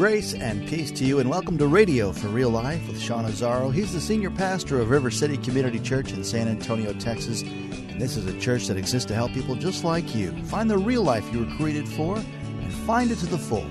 Grace 0.00 0.32
and 0.32 0.66
peace 0.66 0.90
to 0.92 1.04
you, 1.04 1.18
and 1.18 1.28
welcome 1.28 1.58
to 1.58 1.66
Radio 1.66 2.10
for 2.10 2.28
Real 2.28 2.48
Life 2.48 2.88
with 2.88 2.98
Sean 2.98 3.26
Azzaro. 3.26 3.70
He's 3.70 3.92
the 3.92 4.00
senior 4.00 4.30
pastor 4.30 4.80
of 4.80 4.88
River 4.88 5.10
City 5.10 5.36
Community 5.36 5.78
Church 5.78 6.10
in 6.10 6.24
San 6.24 6.48
Antonio, 6.48 6.94
Texas. 6.94 7.42
And 7.42 8.00
this 8.00 8.16
is 8.16 8.24
a 8.24 8.40
church 8.40 8.66
that 8.68 8.78
exists 8.78 9.06
to 9.08 9.14
help 9.14 9.32
people 9.32 9.56
just 9.56 9.84
like 9.84 10.14
you 10.14 10.32
find 10.44 10.70
the 10.70 10.78
real 10.78 11.02
life 11.02 11.30
you 11.30 11.40
were 11.40 11.56
created 11.56 11.86
for 11.86 12.16
and 12.16 12.72
find 12.72 13.10
it 13.10 13.18
to 13.18 13.26
the 13.26 13.36
full. 13.36 13.66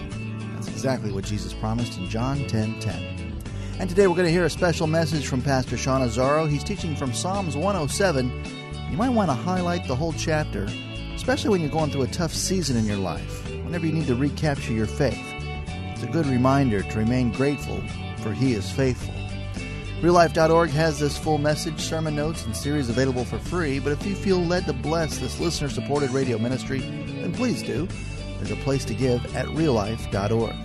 That's 0.54 0.68
exactly 0.68 1.12
what 1.12 1.24
Jesus 1.24 1.52
promised 1.56 1.98
in 1.98 2.08
John 2.08 2.46
10 2.46 2.80
10. 2.80 3.42
And 3.80 3.90
today 3.90 4.06
we're 4.06 4.14
going 4.14 4.28
to 4.28 4.32
hear 4.32 4.46
a 4.46 4.52
special 4.52 4.86
message 4.86 5.26
from 5.26 5.42
Pastor 5.42 5.78
Sean 5.78 6.08
Azzaro. 6.08 6.48
He's 6.48 6.64
teaching 6.64 6.96
from 6.96 7.12
Psalms 7.12 7.58
107. 7.58 8.32
You 8.92 8.98
might 8.98 9.10
want 9.10 9.32
to 9.32 9.36
highlight 9.36 9.88
the 9.88 9.96
whole 9.96 10.14
chapter, 10.14 10.68
especially 11.16 11.50
when 11.50 11.62
you're 11.62 11.72
going 11.72 11.90
through 11.90 12.04
a 12.04 12.08
tough 12.08 12.36
season 12.36 12.78
in 12.78 12.86
your 12.86 12.98
life, 12.98 13.50
whenever 13.64 13.88
you 13.88 13.94
need 13.94 14.06
to 14.06 14.16
recapture 14.16 14.74
your 14.74 14.86
faith. 14.86 15.29
It's 16.00 16.08
a 16.08 16.12
good 16.14 16.28
reminder 16.28 16.82
to 16.82 16.98
remain 16.98 17.30
grateful, 17.30 17.84
for 18.20 18.32
He 18.32 18.54
is 18.54 18.72
faithful. 18.72 19.14
RealLife.org 20.00 20.70
has 20.70 20.98
this 20.98 21.18
full 21.18 21.38
message, 21.38 21.82
sermon 21.82 22.16
notes, 22.16 22.46
and 22.46 22.56
series 22.56 22.88
available 22.88 23.26
for 23.26 23.38
free, 23.38 23.80
but 23.80 23.92
if 23.92 24.06
you 24.06 24.16
feel 24.16 24.40
led 24.40 24.66
to 24.68 24.72
bless 24.72 25.18
this 25.18 25.42
listener 25.42 25.68
supported 25.68 26.12
radio 26.12 26.38
ministry, 26.38 26.80
then 26.80 27.34
please 27.34 27.62
do. 27.62 27.86
There's 28.38 28.50
a 28.50 28.56
place 28.64 28.86
to 28.86 28.94
give 28.94 29.36
at 29.36 29.48
reallife.org. 29.48 30.56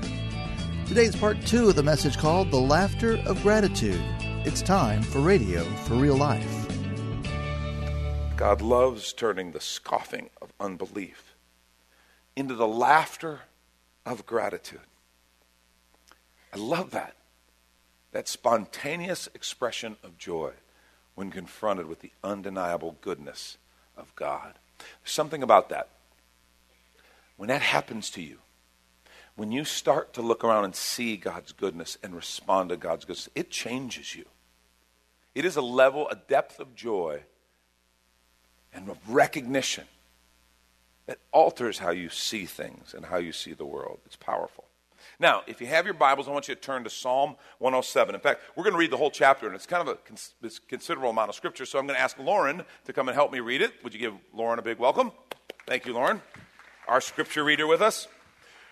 Today's 0.87 1.17
part 1.17 1.45
two 1.45 1.69
of 1.69 1.75
the 1.75 1.83
message 1.83 2.17
called 2.17 2.53
The 2.53 2.61
Laughter 2.61 3.17
of 3.27 3.43
Gratitude. 3.43 4.05
It's 4.47 4.63
time 4.63 5.03
for 5.03 5.19
Radio 5.19 5.65
for 5.79 5.95
Real 5.95 6.17
Life. 6.17 6.69
God 8.37 8.63
loves 8.63 9.13
turning 9.13 9.51
the 9.51 9.61
scoffing 9.61 10.31
of 10.41 10.53
unbelief 10.61 11.35
into 12.37 12.55
the 12.55 12.69
laughter 12.69 13.41
of 14.07 14.27
gratitude. 14.27 14.79
I 16.55 16.59
love 16.59 16.93
that. 16.93 17.17
That 18.13 18.29
spontaneous 18.29 19.29
expression 19.35 19.97
of 20.05 20.17
joy 20.17 20.53
when 21.17 21.31
confronted 21.31 21.87
with 21.87 22.01
the 22.01 22.13
undeniable 22.23 22.97
goodness 23.01 23.59
of 23.97 24.15
God. 24.15 24.55
There's 24.79 25.13
something 25.13 25.43
about 25.43 25.69
that. 25.71 25.89
When 27.37 27.49
that 27.49 27.63
happens 27.63 28.11
to 28.11 28.23
you, 28.23 28.39
when 29.35 29.51
you 29.51 29.65
start 29.65 30.13
to 30.15 30.23
look 30.23 30.45
around 30.45 30.65
and 30.65 30.77
see 30.77 31.17
God's 31.17 31.51
goodness 31.51 31.99
and 32.05 32.15
respond 32.15 32.69
to 32.69 32.77
God's 32.77 33.05
goodness, 33.05 33.29
it 33.35 33.51
changes 33.51 34.15
you. 34.15 34.25
It 35.35 35.45
is 35.45 35.57
a 35.57 35.63
level, 35.63 36.09
a 36.09 36.15
depth 36.15 36.61
of 36.61 36.77
joy 36.77 37.23
and 38.73 38.89
of 38.89 38.99
recognition 39.09 39.85
that 41.07 41.19
alters 41.33 41.79
how 41.79 41.91
you 41.91 42.09
see 42.09 42.47
things 42.47 42.95
and 42.95 43.07
how 43.07 43.17
you 43.17 43.33
see 43.33 43.55
the 43.55 43.67
world. 43.67 43.99
It's 44.07 44.17
powerful. 44.17 44.65
Now, 45.21 45.43
if 45.47 45.61
you 45.61 45.67
have 45.69 45.85
your 45.85 45.95
Bibles, 45.95 46.27
I 46.27 46.33
want 46.33 46.49
you 46.49 46.55
to 46.55 46.61
turn 46.61 46.83
to 46.85 46.91
Psalm 46.91 47.37
107. 47.59 48.15
In 48.15 48.21
fact, 48.21 48.41
we're 48.57 48.65
going 48.65 48.75
to 48.75 48.79
read 48.79 48.91
the 48.91 48.97
whole 48.97 49.11
chapter, 49.11 49.47
and 49.47 49.55
it's 49.55 49.67
kind 49.67 49.87
of 49.87 49.89
a 49.89 49.95
cons- 49.97 50.61
considerable 50.69 51.11
amount 51.11 51.29
of 51.29 51.37
scripture, 51.37 51.65
so 51.65 51.79
I'm 51.79 51.87
going 51.87 51.97
to 51.97 52.03
ask 52.03 52.19
Lauren 52.19 52.65
to 52.87 52.93
come 52.93 53.09
and 53.09 53.15
help 53.15 53.33
me 53.33 53.41
read 53.41 53.63
it. 53.63 53.73
Would 53.85 53.95
you 53.95 54.01
give 54.01 54.15
Lauren 54.33 54.59
a 54.59 54.63
big 54.63 54.79
welcome? 54.79 55.13
Thank 55.67 55.87
you, 55.87 55.93
Lauren, 55.93 56.21
our 56.89 57.01
scripture 57.01 57.45
reader 57.45 57.67
with 57.67 57.81
us. 57.81 58.09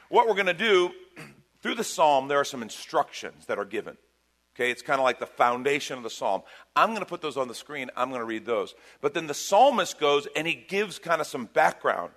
What 0.08 0.26
we're 0.26 0.34
going 0.34 0.46
to 0.46 0.54
do 0.54 0.90
through 1.62 1.76
the 1.76 1.84
psalm, 1.84 2.26
there 2.26 2.40
are 2.40 2.44
some 2.44 2.62
instructions 2.62 3.46
that 3.46 3.58
are 3.58 3.64
given. 3.64 3.96
Okay, 4.54 4.70
it's 4.70 4.82
kind 4.82 5.00
of 5.00 5.04
like 5.04 5.18
the 5.18 5.26
foundation 5.26 5.96
of 5.96 6.02
the 6.02 6.10
psalm. 6.10 6.42
I'm 6.76 6.90
going 6.90 7.00
to 7.00 7.06
put 7.06 7.22
those 7.22 7.38
on 7.38 7.48
the 7.48 7.54
screen. 7.54 7.88
I'm 7.96 8.10
going 8.10 8.20
to 8.20 8.26
read 8.26 8.44
those. 8.44 8.74
But 9.00 9.14
then 9.14 9.26
the 9.26 9.32
psalmist 9.32 9.98
goes 9.98 10.28
and 10.36 10.46
he 10.46 10.54
gives 10.54 10.98
kind 10.98 11.22
of 11.22 11.26
some 11.26 11.46
background 11.46 12.12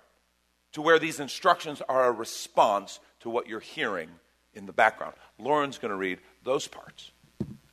to 0.72 0.82
where 0.82 0.98
these 0.98 1.18
instructions 1.18 1.80
are 1.88 2.08
a 2.08 2.12
response 2.12 3.00
to 3.26 3.30
what 3.30 3.48
you're 3.48 3.58
hearing 3.58 4.08
in 4.54 4.66
the 4.66 4.72
background. 4.72 5.12
Lauren's 5.36 5.78
going 5.78 5.90
to 5.90 5.96
read 5.96 6.20
those 6.44 6.68
parts. 6.68 7.10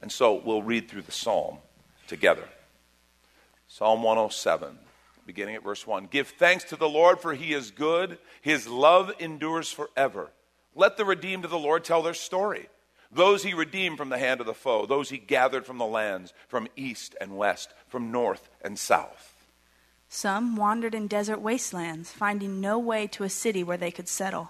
And 0.02 0.12
so 0.12 0.42
we'll 0.44 0.64
read 0.64 0.90
through 0.90 1.04
the 1.04 1.12
psalm 1.12 1.60
together. 2.08 2.44
Psalm 3.68 4.02
107, 4.02 4.80
beginning 5.28 5.54
at 5.54 5.64
verse 5.64 5.86
1. 5.86 6.08
Give 6.08 6.28
thanks 6.28 6.64
to 6.66 6.76
the 6.76 6.90
Lord, 6.90 7.20
for 7.20 7.36
he 7.36 7.54
is 7.54 7.70
good. 7.70 8.18
His 8.42 8.68
love 8.68 9.12
endures 9.20 9.72
forever. 9.72 10.32
Let 10.74 10.98
the 10.98 11.06
redeemed 11.06 11.46
of 11.46 11.52
the 11.52 11.60
Lord 11.60 11.84
tell 11.84 12.02
their 12.02 12.16
story. 12.16 12.68
Those 13.12 13.44
he 13.44 13.54
redeemed 13.54 14.00
from 14.00 14.10
the 14.10 14.18
hand 14.18 14.40
of 14.40 14.48
the 14.48 14.56
foe, 14.56 14.88
those 14.88 15.12
he 15.12 15.20
gathered 15.20 15.68
from 15.68 15.78
the 15.78 15.86
lands, 15.86 16.34
from 16.48 16.68
east 16.76 17.16
and 17.22 17.38
west, 17.38 17.72
from 17.88 18.12
north 18.12 18.50
and 18.64 18.80
south. 18.80 19.46
Some 20.10 20.56
wandered 20.56 20.96
in 20.96 21.06
desert 21.06 21.42
wastelands, 21.42 22.12
finding 22.12 22.60
no 22.60 22.80
way 22.80 23.06
to 23.08 23.24
a 23.24 23.30
city 23.30 23.64
where 23.64 23.78
they 23.78 23.92
could 23.92 24.08
settle. 24.08 24.50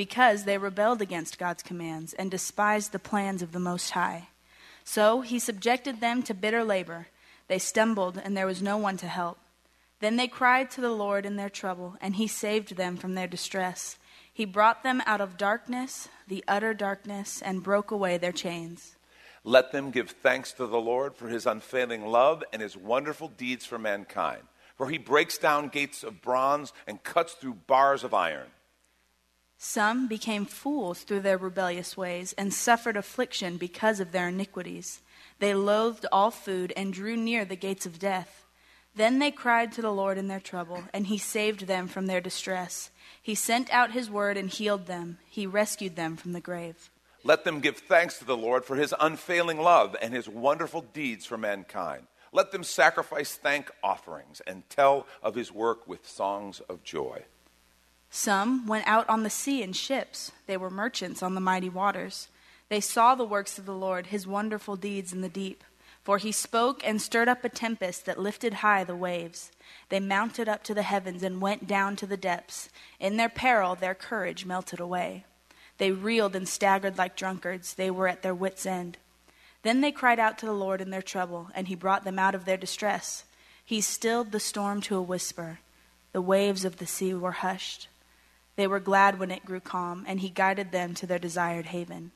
because 0.00 0.44
they 0.44 0.56
rebelled 0.56 1.02
against 1.02 1.38
God's 1.38 1.62
commands 1.62 2.14
and 2.14 2.30
despised 2.30 2.90
the 2.90 2.98
plans 2.98 3.42
of 3.42 3.52
the 3.52 3.60
Most 3.60 3.90
High. 3.90 4.28
So 4.82 5.20
he 5.20 5.38
subjected 5.38 6.00
them 6.00 6.22
to 6.22 6.32
bitter 6.32 6.64
labor. 6.64 7.08
They 7.48 7.58
stumbled, 7.58 8.16
and 8.16 8.34
there 8.34 8.46
was 8.46 8.62
no 8.62 8.78
one 8.78 8.96
to 8.96 9.06
help. 9.06 9.36
Then 10.00 10.16
they 10.16 10.26
cried 10.26 10.70
to 10.70 10.80
the 10.80 10.88
Lord 10.88 11.26
in 11.26 11.36
their 11.36 11.50
trouble, 11.50 11.98
and 12.00 12.16
he 12.16 12.26
saved 12.26 12.76
them 12.76 12.96
from 12.96 13.14
their 13.14 13.26
distress. 13.26 13.98
He 14.32 14.46
brought 14.46 14.82
them 14.82 15.02
out 15.04 15.20
of 15.20 15.36
darkness, 15.36 16.08
the 16.26 16.42
utter 16.48 16.72
darkness, 16.72 17.42
and 17.42 17.62
broke 17.62 17.90
away 17.90 18.16
their 18.16 18.32
chains. 18.32 18.96
Let 19.44 19.70
them 19.70 19.90
give 19.90 20.12
thanks 20.12 20.50
to 20.52 20.66
the 20.66 20.80
Lord 20.80 21.14
for 21.14 21.28
his 21.28 21.44
unfailing 21.44 22.06
love 22.06 22.42
and 22.54 22.62
his 22.62 22.74
wonderful 22.74 23.28
deeds 23.28 23.66
for 23.66 23.78
mankind. 23.78 24.44
For 24.78 24.88
he 24.88 24.96
breaks 24.96 25.36
down 25.36 25.68
gates 25.68 26.02
of 26.02 26.22
bronze 26.22 26.72
and 26.86 27.04
cuts 27.04 27.34
through 27.34 27.58
bars 27.66 28.02
of 28.02 28.14
iron. 28.14 28.46
Some 29.62 30.08
became 30.08 30.46
fools 30.46 31.02
through 31.02 31.20
their 31.20 31.36
rebellious 31.36 31.94
ways 31.94 32.32
and 32.38 32.50
suffered 32.52 32.96
affliction 32.96 33.58
because 33.58 34.00
of 34.00 34.10
their 34.10 34.28
iniquities. 34.28 35.02
They 35.38 35.52
loathed 35.52 36.06
all 36.10 36.30
food 36.30 36.72
and 36.78 36.94
drew 36.94 37.14
near 37.14 37.44
the 37.44 37.56
gates 37.56 37.84
of 37.84 37.98
death. 37.98 38.46
Then 38.94 39.18
they 39.18 39.30
cried 39.30 39.70
to 39.72 39.82
the 39.82 39.92
Lord 39.92 40.16
in 40.16 40.28
their 40.28 40.40
trouble, 40.40 40.84
and 40.94 41.08
he 41.08 41.18
saved 41.18 41.66
them 41.66 41.88
from 41.88 42.06
their 42.06 42.22
distress. 42.22 42.90
He 43.20 43.34
sent 43.34 43.70
out 43.70 43.92
his 43.92 44.08
word 44.08 44.38
and 44.38 44.48
healed 44.48 44.86
them. 44.86 45.18
He 45.28 45.46
rescued 45.46 45.94
them 45.94 46.16
from 46.16 46.32
the 46.32 46.40
grave. 46.40 46.88
Let 47.22 47.44
them 47.44 47.60
give 47.60 47.76
thanks 47.76 48.18
to 48.20 48.24
the 48.24 48.38
Lord 48.38 48.64
for 48.64 48.76
his 48.76 48.94
unfailing 48.98 49.60
love 49.60 49.94
and 50.00 50.14
his 50.14 50.26
wonderful 50.26 50.80
deeds 50.80 51.26
for 51.26 51.36
mankind. 51.36 52.06
Let 52.32 52.50
them 52.50 52.64
sacrifice 52.64 53.34
thank 53.34 53.70
offerings 53.82 54.40
and 54.46 54.66
tell 54.70 55.06
of 55.22 55.34
his 55.34 55.52
work 55.52 55.86
with 55.86 56.08
songs 56.08 56.60
of 56.60 56.82
joy. 56.82 57.24
Some 58.10 58.66
went 58.66 58.88
out 58.88 59.08
on 59.08 59.22
the 59.22 59.30
sea 59.30 59.62
in 59.62 59.72
ships. 59.72 60.32
They 60.46 60.56
were 60.56 60.68
merchants 60.68 61.22
on 61.22 61.34
the 61.34 61.40
mighty 61.40 61.68
waters. 61.68 62.28
They 62.68 62.80
saw 62.80 63.14
the 63.14 63.24
works 63.24 63.58
of 63.58 63.66
the 63.66 63.74
Lord, 63.74 64.08
his 64.08 64.26
wonderful 64.26 64.76
deeds 64.76 65.12
in 65.12 65.20
the 65.20 65.28
deep. 65.28 65.62
For 66.02 66.18
he 66.18 66.32
spoke 66.32 66.82
and 66.84 67.00
stirred 67.00 67.28
up 67.28 67.44
a 67.44 67.48
tempest 67.48 68.06
that 68.06 68.18
lifted 68.18 68.54
high 68.54 68.84
the 68.84 68.96
waves. 68.96 69.52
They 69.90 70.00
mounted 70.00 70.48
up 70.48 70.64
to 70.64 70.74
the 70.74 70.82
heavens 70.82 71.22
and 71.22 71.40
went 71.40 71.66
down 71.66 71.94
to 71.96 72.06
the 72.06 72.16
depths. 72.16 72.68
In 72.98 73.16
their 73.16 73.28
peril, 73.28 73.74
their 73.74 73.94
courage 73.94 74.44
melted 74.44 74.80
away. 74.80 75.24
They 75.78 75.92
reeled 75.92 76.34
and 76.34 76.48
staggered 76.48 76.98
like 76.98 77.16
drunkards. 77.16 77.74
They 77.74 77.90
were 77.90 78.08
at 78.08 78.22
their 78.22 78.34
wits' 78.34 78.66
end. 78.66 78.98
Then 79.62 79.82
they 79.82 79.92
cried 79.92 80.18
out 80.18 80.38
to 80.38 80.46
the 80.46 80.52
Lord 80.52 80.80
in 80.80 80.90
their 80.90 81.02
trouble, 81.02 81.50
and 81.54 81.68
he 81.68 81.74
brought 81.74 82.04
them 82.04 82.18
out 82.18 82.34
of 82.34 82.44
their 82.44 82.56
distress. 82.56 83.24
He 83.64 83.80
stilled 83.80 84.32
the 84.32 84.40
storm 84.40 84.80
to 84.82 84.96
a 84.96 85.02
whisper. 85.02 85.60
The 86.12 86.22
waves 86.22 86.64
of 86.64 86.78
the 86.78 86.86
sea 86.86 87.14
were 87.14 87.32
hushed. 87.32 87.88
They 88.60 88.66
were 88.66 88.78
glad 88.78 89.18
when 89.18 89.30
it 89.30 89.46
grew 89.46 89.60
calm, 89.60 90.04
and 90.06 90.20
he 90.20 90.28
guided 90.28 90.70
them 90.70 90.92
to 90.96 91.06
their 91.06 91.18
desired 91.18 91.64
haven. 91.64 92.12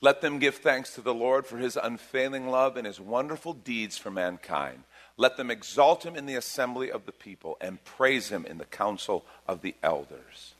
Let 0.00 0.20
them 0.20 0.38
give 0.38 0.54
thanks 0.54 0.94
to 0.94 1.00
the 1.00 1.12
Lord 1.12 1.48
for 1.48 1.58
his 1.58 1.76
unfailing 1.76 2.46
love 2.46 2.76
and 2.76 2.86
his 2.86 3.00
wonderful 3.00 3.54
deeds 3.54 3.98
for 3.98 4.08
mankind. 4.08 4.84
Let 5.16 5.36
them 5.36 5.50
exalt 5.50 6.06
him 6.06 6.14
in 6.14 6.26
the 6.26 6.36
assembly 6.36 6.92
of 6.92 7.06
the 7.06 7.12
people 7.12 7.56
and 7.60 7.84
praise 7.84 8.28
him 8.28 8.46
in 8.46 8.58
the 8.58 8.66
council 8.66 9.24
of 9.48 9.62
the 9.62 9.74
elders. 9.82 10.54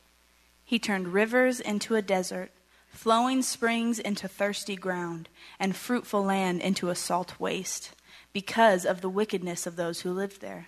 He 0.65 0.79
turned 0.79 1.13
rivers 1.13 1.61
into 1.61 1.95
a 1.95 2.01
desert, 2.01 2.51
flowing 2.89 3.41
springs 3.41 3.99
into 3.99 4.27
thirsty 4.27 4.75
ground, 4.75 5.29
and 5.61 5.77
fruitful 5.77 6.25
land 6.25 6.59
into 6.59 6.89
a 6.89 6.95
salt 6.95 7.39
waste 7.39 7.93
because 8.33 8.85
of 8.85 8.99
the 8.99 9.07
wickedness 9.07 9.65
of 9.65 9.77
those 9.77 10.01
who 10.01 10.11
lived 10.11 10.41
there. 10.41 10.67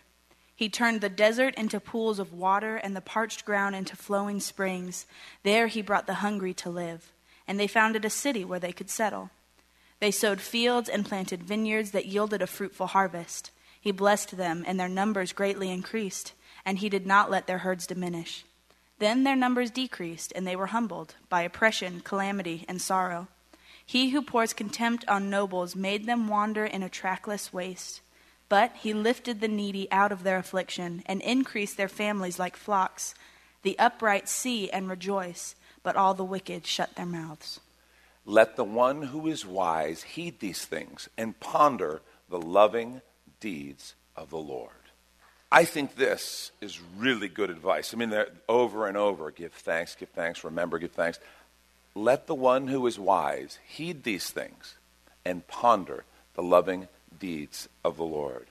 He 0.63 0.69
turned 0.69 1.01
the 1.01 1.10
desert 1.10 1.56
into 1.56 1.81
pools 1.81 2.19
of 2.19 2.31
water 2.31 2.77
and 2.77 2.95
the 2.95 3.01
parched 3.01 3.44
ground 3.44 3.75
into 3.75 3.98
flowing 3.98 4.39
springs. 4.39 5.06
There 5.44 5.68
he 5.68 5.81
brought 5.81 6.07
the 6.07 6.24
hungry 6.24 6.54
to 6.54 6.69
live, 6.69 7.12
and 7.45 7.60
they 7.60 7.68
founded 7.68 8.06
a 8.06 8.10
city 8.10 8.45
where 8.45 8.62
they 8.62 8.71
could 8.71 8.89
settle. 8.89 9.30
They 10.00 10.10
sowed 10.10 10.39
fields 10.39 10.88
and 10.88 11.06
planted 11.06 11.44
vineyards 11.44 11.92
that 11.92 12.06
yielded 12.06 12.42
a 12.42 12.48
fruitful 12.48 12.88
harvest. 12.88 13.51
He 13.81 13.92
blessed 13.92 14.38
them, 14.38 14.63
and 14.65 14.80
their 14.80 14.88
numbers 14.88 15.33
greatly 15.33 15.69
increased, 15.69 16.31
and 16.63 16.77
he 16.77 16.88
did 16.88 17.06
not 17.06 17.30
let 17.30 17.45
their 17.45 17.57
herds 17.57 17.86
diminish. 17.86 18.45
Then 19.00 19.25
their 19.25 19.36
numbers 19.36 19.69
decreased, 19.69 20.31
and 20.33 20.48
they 20.48 20.56
were 20.56 20.68
humbled 20.68 21.16
by 21.27 21.42
oppression, 21.42 22.00
calamity, 22.00 22.63
and 22.69 22.81
sorrow. 22.81 23.27
He 23.86 24.12
who 24.12 24.21
pours 24.21 24.54
contempt 24.54 25.04
on 25.09 25.30
nobles 25.30 25.75
made 25.75 26.06
them 26.06 26.30
wander 26.30 26.63
in 26.66 26.83
a 26.83 26.88
trackless 26.88 27.51
waste. 27.51 28.00
But 28.54 28.76
he 28.76 28.94
lifted 28.94 29.42
the 29.42 29.48
needy 29.48 29.92
out 29.92 30.12
of 30.12 30.22
their 30.22 30.38
affliction 30.38 31.02
and 31.08 31.24
increased 31.24 31.76
their 31.76 31.90
families 31.90 32.38
like 32.38 32.56
flocks. 32.56 33.16
The 33.64 33.76
upright 33.80 34.30
see 34.30 34.70
and 34.70 34.88
rejoice, 34.88 35.56
but 35.82 35.96
all 35.96 36.14
the 36.14 36.24
wicked 36.24 36.68
shut 36.68 36.94
their 36.94 37.08
mouths. 37.08 37.60
Let 38.28 38.56
the 38.56 38.64
one 38.64 39.02
who 39.02 39.28
is 39.28 39.44
wise 39.44 40.04
heed 40.04 40.40
these 40.40 40.66
things 40.66 41.10
and 41.18 41.40
ponder 41.40 42.04
the 42.30 42.38
loving 42.38 43.02
deeds 43.40 43.96
of 44.16 44.30
the 44.30 44.38
Lord. 44.38 44.70
I 45.52 45.66
think 45.66 45.96
this 45.96 46.52
is 46.62 46.80
really 46.96 47.30
good 47.30 47.50
advice. 47.50 47.92
I 47.92 47.98
mean, 47.98 48.14
over 48.48 48.86
and 48.86 48.96
over 48.96 49.32
give 49.32 49.54
thanks, 49.54 49.96
give 49.96 50.10
thanks, 50.10 50.44
remember, 50.44 50.78
give 50.78 50.92
thanks. 50.92 51.18
Let 51.96 52.28
the 52.28 52.36
one 52.36 52.68
who 52.68 52.86
is 52.86 53.00
wise 53.00 53.58
heed 53.66 54.04
these 54.04 54.30
things 54.30 54.76
and 55.26 55.48
ponder 55.48 56.06
the 56.36 56.44
loving 56.44 56.88
deeds 57.19 57.69
of 57.83 57.98
the 57.98 58.04
Lord. 58.04 58.48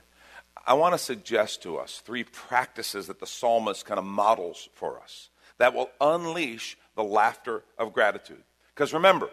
I 0.65 0.73
want 0.73 0.93
to 0.93 0.97
suggest 0.97 1.63
to 1.63 1.77
us 1.77 1.99
three 1.99 2.23
practices 2.23 3.07
that 3.07 3.19
the 3.19 3.27
psalmist 3.27 3.85
kind 3.85 3.97
of 3.97 4.05
models 4.05 4.69
for 4.73 4.99
us 4.99 5.29
that 5.57 5.73
will 5.73 5.89
unleash 5.99 6.77
the 6.95 7.03
laughter 7.03 7.63
of 7.77 7.93
gratitude. 7.93 8.43
Because 8.73 8.93
remember, 8.93 9.29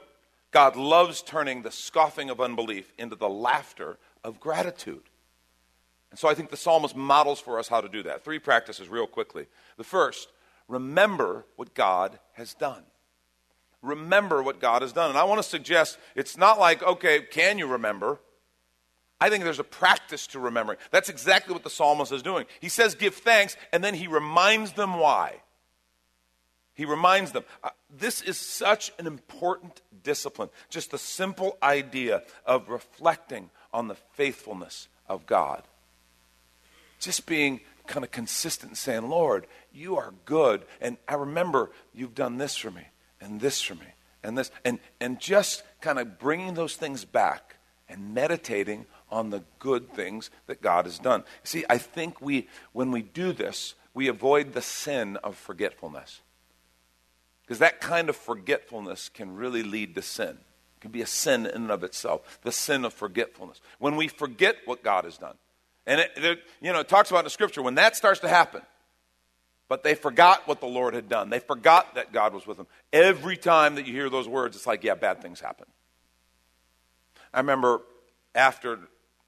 God 0.50 0.76
loves 0.76 1.22
turning 1.22 1.62
the 1.62 1.70
scoffing 1.70 2.30
of 2.30 2.40
unbelief 2.40 2.92
into 2.98 3.16
the 3.16 3.28
laughter 3.28 3.98
of 4.24 4.40
gratitude. 4.40 5.02
And 6.10 6.18
so 6.18 6.28
I 6.28 6.34
think 6.34 6.50
the 6.50 6.56
psalmist 6.56 6.96
models 6.96 7.40
for 7.40 7.58
us 7.58 7.68
how 7.68 7.80
to 7.80 7.88
do 7.88 8.02
that. 8.02 8.24
Three 8.24 8.40
practices, 8.40 8.88
real 8.88 9.06
quickly. 9.06 9.46
The 9.76 9.84
first, 9.84 10.28
remember 10.66 11.46
what 11.56 11.74
God 11.74 12.18
has 12.32 12.54
done 12.54 12.82
remember 13.82 14.42
what 14.42 14.60
God 14.60 14.82
has 14.82 14.92
done. 14.92 15.10
And 15.10 15.18
I 15.18 15.24
want 15.24 15.38
to 15.42 15.48
suggest 15.48 15.98
it's 16.14 16.36
not 16.36 16.58
like, 16.58 16.82
okay, 16.82 17.20
can 17.22 17.58
you 17.58 17.66
remember? 17.66 18.20
I 19.20 19.28
think 19.28 19.44
there's 19.44 19.58
a 19.58 19.64
practice 19.64 20.26
to 20.28 20.40
remembering. 20.40 20.78
That's 20.90 21.08
exactly 21.08 21.52
what 21.52 21.62
the 21.62 21.70
psalmist 21.70 22.12
is 22.12 22.22
doing. 22.22 22.46
He 22.60 22.68
says, 22.68 22.94
give 22.94 23.14
thanks, 23.14 23.56
and 23.72 23.84
then 23.84 23.94
he 23.94 24.06
reminds 24.06 24.72
them 24.72 24.98
why. 24.98 25.40
He 26.74 26.86
reminds 26.86 27.32
them. 27.32 27.44
Uh, 27.62 27.70
this 27.94 28.22
is 28.22 28.38
such 28.38 28.90
an 28.98 29.06
important 29.06 29.82
discipline. 30.02 30.48
Just 30.70 30.90
the 30.90 30.98
simple 30.98 31.58
idea 31.62 32.22
of 32.46 32.70
reflecting 32.70 33.50
on 33.72 33.88
the 33.88 33.96
faithfulness 34.14 34.88
of 35.06 35.26
God. 35.26 35.62
Just 36.98 37.26
being 37.26 37.60
kind 37.86 38.04
of 38.04 38.10
consistent 38.10 38.70
and 38.70 38.78
saying, 38.78 39.08
Lord, 39.08 39.46
you 39.72 39.96
are 39.96 40.14
good. 40.24 40.62
And 40.80 40.96
I 41.06 41.14
remember 41.14 41.70
you've 41.92 42.14
done 42.14 42.38
this 42.38 42.56
for 42.56 42.70
me 42.70 42.86
and 43.20 43.40
this 43.40 43.60
for 43.60 43.74
me 43.74 43.86
and 44.22 44.38
this 44.38 44.50
and 44.64 44.78
and 45.00 45.18
just 45.18 45.62
kind 45.80 45.98
of 45.98 46.18
bringing 46.18 46.54
those 46.54 46.76
things 46.76 47.04
back 47.04 47.56
and 47.88 48.14
meditating 48.14 48.86
on 49.10 49.30
the 49.30 49.42
good 49.58 49.92
things 49.92 50.30
that 50.46 50.62
God 50.62 50.84
has 50.84 50.98
done. 50.98 51.24
See, 51.44 51.64
I 51.68 51.78
think 51.78 52.20
we 52.20 52.48
when 52.72 52.90
we 52.90 53.02
do 53.02 53.32
this, 53.32 53.74
we 53.94 54.08
avoid 54.08 54.52
the 54.52 54.62
sin 54.62 55.16
of 55.18 55.36
forgetfulness. 55.36 56.20
Because 57.42 57.58
that 57.58 57.80
kind 57.80 58.08
of 58.08 58.16
forgetfulness 58.16 59.08
can 59.08 59.34
really 59.34 59.64
lead 59.64 59.96
to 59.96 60.02
sin. 60.02 60.28
It 60.28 60.80
can 60.80 60.92
be 60.92 61.02
a 61.02 61.06
sin 61.06 61.46
in 61.46 61.62
and 61.62 61.70
of 61.70 61.82
itself, 61.82 62.38
the 62.42 62.52
sin 62.52 62.84
of 62.84 62.94
forgetfulness. 62.94 63.60
When 63.78 63.96
we 63.96 64.06
forget 64.06 64.56
what 64.66 64.84
God 64.84 65.04
has 65.04 65.18
done. 65.18 65.34
And 65.86 66.00
it, 66.00 66.12
it 66.16 66.38
you 66.60 66.72
know, 66.72 66.80
it 66.80 66.88
talks 66.88 67.10
about 67.10 67.20
in 67.20 67.24
the 67.24 67.30
scripture, 67.30 67.62
when 67.62 67.74
that 67.74 67.96
starts 67.96 68.20
to 68.20 68.28
happen, 68.28 68.62
but 69.68 69.82
they 69.82 69.94
forgot 69.94 70.46
what 70.46 70.60
the 70.60 70.66
Lord 70.66 70.94
had 70.94 71.08
done. 71.08 71.30
They 71.30 71.38
forgot 71.38 71.94
that 71.94 72.12
God 72.12 72.34
was 72.34 72.46
with 72.46 72.56
them. 72.56 72.66
Every 72.92 73.36
time 73.36 73.74
that 73.76 73.86
you 73.86 73.92
hear 73.92 74.10
those 74.10 74.28
words, 74.28 74.56
it's 74.56 74.66
like, 74.66 74.84
yeah, 74.84 74.94
bad 74.94 75.20
things 75.22 75.40
happen. 75.40 75.66
I 77.32 77.38
remember 77.40 77.80
after 78.34 78.78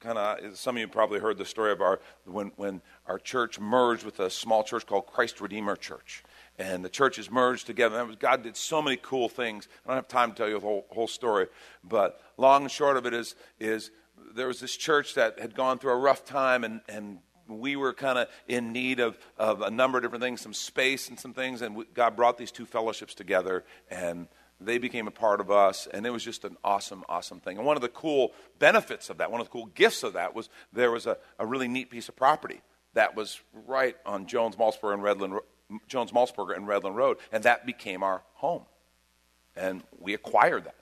kind 0.03 0.17
of 0.17 0.57
some 0.57 0.75
of 0.75 0.81
you 0.81 0.87
probably 0.87 1.19
heard 1.19 1.37
the 1.37 1.45
story 1.45 1.71
of 1.71 1.81
our 1.81 1.99
when 2.25 2.51
when 2.57 2.81
our 3.07 3.17
church 3.17 3.59
merged 3.59 4.03
with 4.03 4.19
a 4.19 4.29
small 4.29 4.63
church 4.63 4.85
called 4.85 5.07
Christ 5.07 5.39
Redeemer 5.39 5.75
Church. 5.75 6.23
And 6.59 6.85
the 6.85 6.89
churches 6.89 7.31
merged 7.31 7.65
together. 7.65 8.05
Was, 8.05 8.17
God 8.17 8.43
did 8.43 8.55
so 8.55 8.81
many 8.81 8.97
cool 8.97 9.27
things. 9.29 9.67
I 9.85 9.89
don't 9.89 9.95
have 9.95 10.07
time 10.07 10.31
to 10.31 10.37
tell 10.37 10.47
you 10.47 10.55
the 10.55 10.59
whole, 10.59 10.85
whole 10.89 11.07
story, 11.07 11.47
but 11.83 12.21
long 12.37 12.63
and 12.63 12.71
short 12.71 12.97
of 12.97 13.07
it 13.07 13.13
is, 13.13 13.35
is 13.59 13.89
there 14.35 14.47
was 14.47 14.59
this 14.59 14.75
church 14.75 15.15
that 15.15 15.39
had 15.39 15.55
gone 15.55 15.79
through 15.79 15.93
a 15.93 15.97
rough 15.97 16.25
time, 16.25 16.63
and, 16.63 16.81
and 16.87 17.19
we 17.47 17.75
were 17.75 17.93
kind 17.93 18.19
of 18.19 18.27
in 18.47 18.71
need 18.71 18.99
of, 18.99 19.17
of 19.37 19.61
a 19.61 19.71
number 19.71 19.97
of 19.97 20.03
different 20.03 20.23
things, 20.23 20.41
some 20.41 20.53
space 20.53 21.09
and 21.09 21.19
some 21.19 21.33
things, 21.33 21.61
and 21.61 21.75
we, 21.75 21.85
God 21.93 22.15
brought 22.15 22.37
these 22.37 22.51
two 22.51 22.65
fellowships 22.65 23.15
together, 23.15 23.63
and 23.89 24.27
they 24.65 24.77
became 24.77 25.07
a 25.07 25.11
part 25.11 25.39
of 25.39 25.51
us, 25.51 25.87
and 25.93 26.05
it 26.05 26.09
was 26.09 26.23
just 26.23 26.43
an 26.43 26.57
awesome, 26.63 27.03
awesome 27.09 27.39
thing. 27.39 27.57
And 27.57 27.65
one 27.65 27.75
of 27.75 27.81
the 27.81 27.89
cool 27.89 28.33
benefits 28.59 29.09
of 29.09 29.17
that, 29.17 29.31
one 29.31 29.41
of 29.41 29.47
the 29.47 29.51
cool 29.51 29.67
gifts 29.67 30.03
of 30.03 30.13
that, 30.13 30.35
was 30.35 30.49
there 30.71 30.91
was 30.91 31.05
a, 31.05 31.17
a 31.39 31.45
really 31.45 31.67
neat 31.67 31.89
piece 31.89 32.09
of 32.09 32.15
property 32.15 32.61
that 32.93 33.15
was 33.15 33.39
right 33.67 33.95
on 34.05 34.27
Jones 34.27 34.55
Maltsberger 34.55 34.93
and 34.93 35.03
Redland, 35.03 35.39
Jones 35.87 36.11
Maltsberger 36.11 36.55
and 36.55 36.67
Redland 36.67 36.95
Road, 36.95 37.17
and 37.31 37.43
that 37.43 37.65
became 37.65 38.03
our 38.03 38.23
home, 38.35 38.63
and 39.55 39.83
we 39.99 40.13
acquired 40.13 40.65
that. 40.65 40.75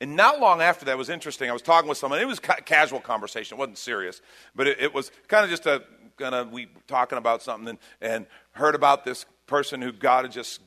And 0.00 0.16
not 0.16 0.40
long 0.40 0.60
after 0.60 0.86
that 0.86 0.98
was 0.98 1.08
interesting. 1.08 1.48
I 1.48 1.52
was 1.52 1.62
talking 1.62 1.88
with 1.88 1.98
someone. 1.98 2.20
It 2.20 2.26
was 2.26 2.40
ca- 2.40 2.56
casual 2.64 2.98
conversation. 2.98 3.56
It 3.56 3.60
wasn't 3.60 3.78
serious, 3.78 4.20
but 4.52 4.66
it, 4.66 4.80
it 4.80 4.94
was 4.94 5.12
kind 5.28 5.44
of 5.44 5.50
just 5.50 5.66
a 5.66 5.84
gonna 6.16 6.48
we 6.50 6.68
talking 6.86 7.18
about 7.18 7.42
something 7.42 7.68
and, 7.68 7.78
and 8.00 8.26
heard 8.52 8.74
about 8.74 9.04
this 9.04 9.24
person 9.46 9.80
who 9.82 9.92
God 9.92 10.24
had 10.24 10.32
just, 10.32 10.60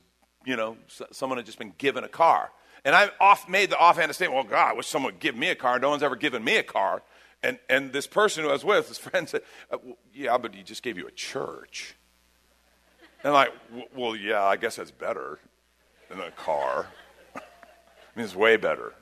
you 0.46 0.56
know, 0.56 0.78
someone 1.12 1.38
had 1.38 1.46
just 1.46 1.58
been 1.58 1.74
given 1.78 2.04
a 2.04 2.08
car. 2.08 2.52
And 2.86 2.96
I 2.96 3.10
off 3.20 3.50
made 3.50 3.72
the 3.72 3.78
offhand 3.78 4.14
statement, 4.14 4.36
well, 4.36 4.44
God, 4.50 4.70
I 4.70 4.74
wish 4.74 4.88
someone 4.88 5.14
would 5.14 5.20
give 5.20 5.36
me 5.36 5.50
a 5.50 5.56
car. 5.56 5.80
No 5.80 5.90
one's 5.90 6.04
ever 6.04 6.16
given 6.16 6.44
me 6.44 6.58
a 6.58 6.64
car. 6.64 7.02
And, 7.42 7.58
and 7.68 7.92
this 7.92 8.06
person 8.06 8.44
who 8.44 8.50
I 8.50 8.54
was 8.54 8.64
with, 8.64 8.88
his 8.88 8.98
friend 9.00 9.28
said, 9.28 9.42
uh, 9.72 9.78
yeah, 10.14 10.38
but 10.38 10.54
he 10.54 10.62
just 10.62 10.84
gave 10.84 10.98
you 10.98 11.08
a 11.08 11.12
church. 11.12 11.96
And 13.24 13.30
I'm 13.30 13.34
like, 13.34 13.54
well, 13.96 14.16
yeah, 14.16 14.44
I 14.44 14.56
guess 14.56 14.76
that's 14.76 14.92
better 14.92 15.40
than 16.10 16.20
a 16.20 16.30
car. 16.30 16.86
I 17.36 17.40
mean, 18.16 18.26
it's 18.26 18.36
way 18.36 18.56
better 18.56 18.90
It 18.90 18.94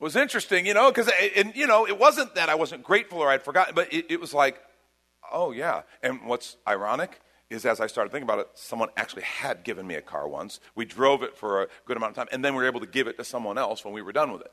was 0.00 0.16
interesting, 0.16 0.64
you 0.64 0.72
know, 0.72 0.90
because 0.90 1.10
and 1.36 1.54
you 1.54 1.66
know 1.66 1.86
it 1.86 1.98
wasn't 1.98 2.34
that 2.36 2.48
I 2.48 2.54
wasn't 2.54 2.82
grateful 2.82 3.18
or 3.18 3.28
I'd 3.28 3.42
forgotten, 3.42 3.74
but 3.74 3.92
it, 3.92 4.06
it 4.08 4.20
was 4.20 4.32
like, 4.32 4.58
oh 5.30 5.52
yeah. 5.52 5.82
And 6.02 6.24
what's 6.24 6.56
ironic 6.66 7.20
is 7.50 7.64
as 7.64 7.80
I 7.80 7.86
started 7.86 8.10
thinking 8.10 8.28
about 8.28 8.40
it, 8.40 8.48
someone 8.54 8.88
actually 8.96 9.22
had 9.22 9.64
given 9.64 9.86
me 9.86 9.94
a 9.94 10.02
car 10.02 10.28
once. 10.28 10.60
We 10.74 10.84
drove 10.84 11.22
it 11.22 11.36
for 11.36 11.62
a 11.62 11.68
good 11.86 11.96
amount 11.96 12.10
of 12.10 12.16
time, 12.16 12.28
and 12.30 12.44
then 12.44 12.54
we 12.54 12.62
were 12.62 12.68
able 12.68 12.80
to 12.80 12.86
give 12.86 13.06
it 13.06 13.16
to 13.18 13.24
someone 13.24 13.58
else 13.58 13.84
when 13.84 13.94
we 13.94 14.02
were 14.02 14.12
done 14.12 14.32
with 14.32 14.42
it. 14.42 14.52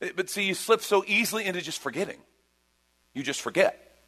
it 0.00 0.16
but 0.16 0.28
see, 0.28 0.44
you 0.44 0.54
slip 0.54 0.82
so 0.82 1.04
easily 1.06 1.44
into 1.44 1.60
just 1.60 1.80
forgetting. 1.80 2.18
You 3.14 3.22
just 3.22 3.40
forget. 3.40 3.98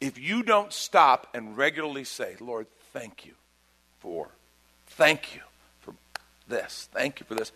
If 0.00 0.18
you 0.18 0.42
don't 0.42 0.72
stop 0.72 1.26
and 1.34 1.56
regularly 1.56 2.04
say, 2.04 2.36
Lord, 2.40 2.66
thank 2.92 3.26
you 3.26 3.32
for, 3.98 4.28
thank 4.86 5.34
you 5.34 5.40
for 5.80 5.94
this, 6.46 6.88
thank 6.92 7.18
you 7.20 7.26
for 7.26 7.34
this 7.34 7.52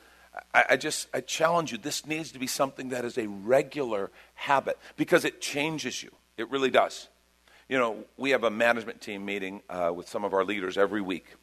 I, 0.54 0.64
I, 0.70 0.76
just 0.76 1.08
I 1.12 1.20
challenge 1.20 1.72
you. 1.72 1.78
This 1.78 2.06
needs 2.06 2.32
to 2.32 2.38
be 2.38 2.46
something 2.46 2.90
that 2.90 3.04
is 3.04 3.18
a 3.18 3.26
regular 3.26 4.10
habit 4.34 4.78
because 4.96 5.24
it 5.24 5.40
changes 5.40 6.02
you. 6.02 6.10
It 6.36 6.50
really 6.50 6.70
does. 6.70 7.08
You 7.72 7.78
know, 7.78 8.04
we 8.18 8.32
have 8.32 8.44
a 8.44 8.50
management 8.50 9.00
team 9.00 9.24
meeting 9.24 9.62
uh, 9.70 9.90
with 9.96 10.06
some 10.06 10.24
of 10.24 10.34
our 10.34 10.44
leaders 10.44 10.76
every 10.76 11.00
week, 11.00 11.36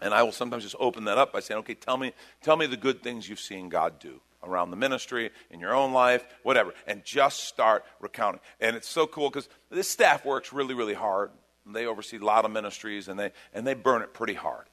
and 0.00 0.14
I 0.14 0.22
will 0.22 0.32
sometimes 0.32 0.62
just 0.62 0.76
open 0.80 1.04
that 1.04 1.18
up 1.18 1.30
by 1.30 1.40
saying, 1.40 1.58
"Okay, 1.58 1.74
tell 1.74 1.98
me, 1.98 2.14
tell 2.42 2.56
me 2.56 2.64
the 2.64 2.78
good 2.78 3.02
things 3.02 3.28
you've 3.28 3.38
seen 3.38 3.68
God 3.68 3.98
do 3.98 4.22
around 4.42 4.70
the 4.70 4.78
ministry, 4.78 5.30
in 5.50 5.60
your 5.60 5.74
own 5.74 5.92
life, 5.92 6.24
whatever, 6.42 6.72
and 6.86 7.04
just 7.04 7.44
start 7.44 7.84
recounting. 8.00 8.40
And 8.62 8.76
it's 8.76 8.88
so 8.88 9.06
cool 9.06 9.28
because 9.28 9.46
this 9.68 9.90
staff 9.90 10.24
works 10.24 10.54
really, 10.54 10.72
really 10.72 10.94
hard. 10.94 11.32
They 11.66 11.84
oversee 11.84 12.16
a 12.16 12.24
lot 12.24 12.46
of 12.46 12.50
ministries, 12.50 13.08
and 13.08 13.20
they, 13.20 13.32
and 13.52 13.66
they 13.66 13.74
burn 13.74 14.00
it 14.00 14.14
pretty 14.14 14.32
hard. 14.32 14.64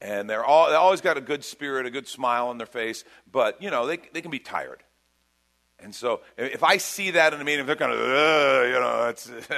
And 0.00 0.30
they're 0.30 0.44
all, 0.44 0.68
they 0.68 0.76
always 0.76 1.00
got 1.00 1.18
a 1.18 1.20
good 1.20 1.42
spirit, 1.42 1.86
a 1.86 1.90
good 1.90 2.06
smile 2.06 2.46
on 2.46 2.58
their 2.58 2.68
face, 2.68 3.02
but, 3.32 3.60
you 3.60 3.68
know, 3.68 3.84
they, 3.84 3.98
they 4.12 4.22
can 4.22 4.30
be 4.30 4.38
tired. 4.38 4.84
And 5.84 5.94
so 5.94 6.22
if 6.38 6.64
I 6.64 6.78
see 6.78 7.10
that 7.10 7.34
in 7.34 7.40
a 7.42 7.44
meeting, 7.44 7.66
they're 7.66 7.76
kind 7.76 7.92
of, 7.92 7.98
you 7.98 8.80
know, 8.80 9.06
it's, 9.10 9.26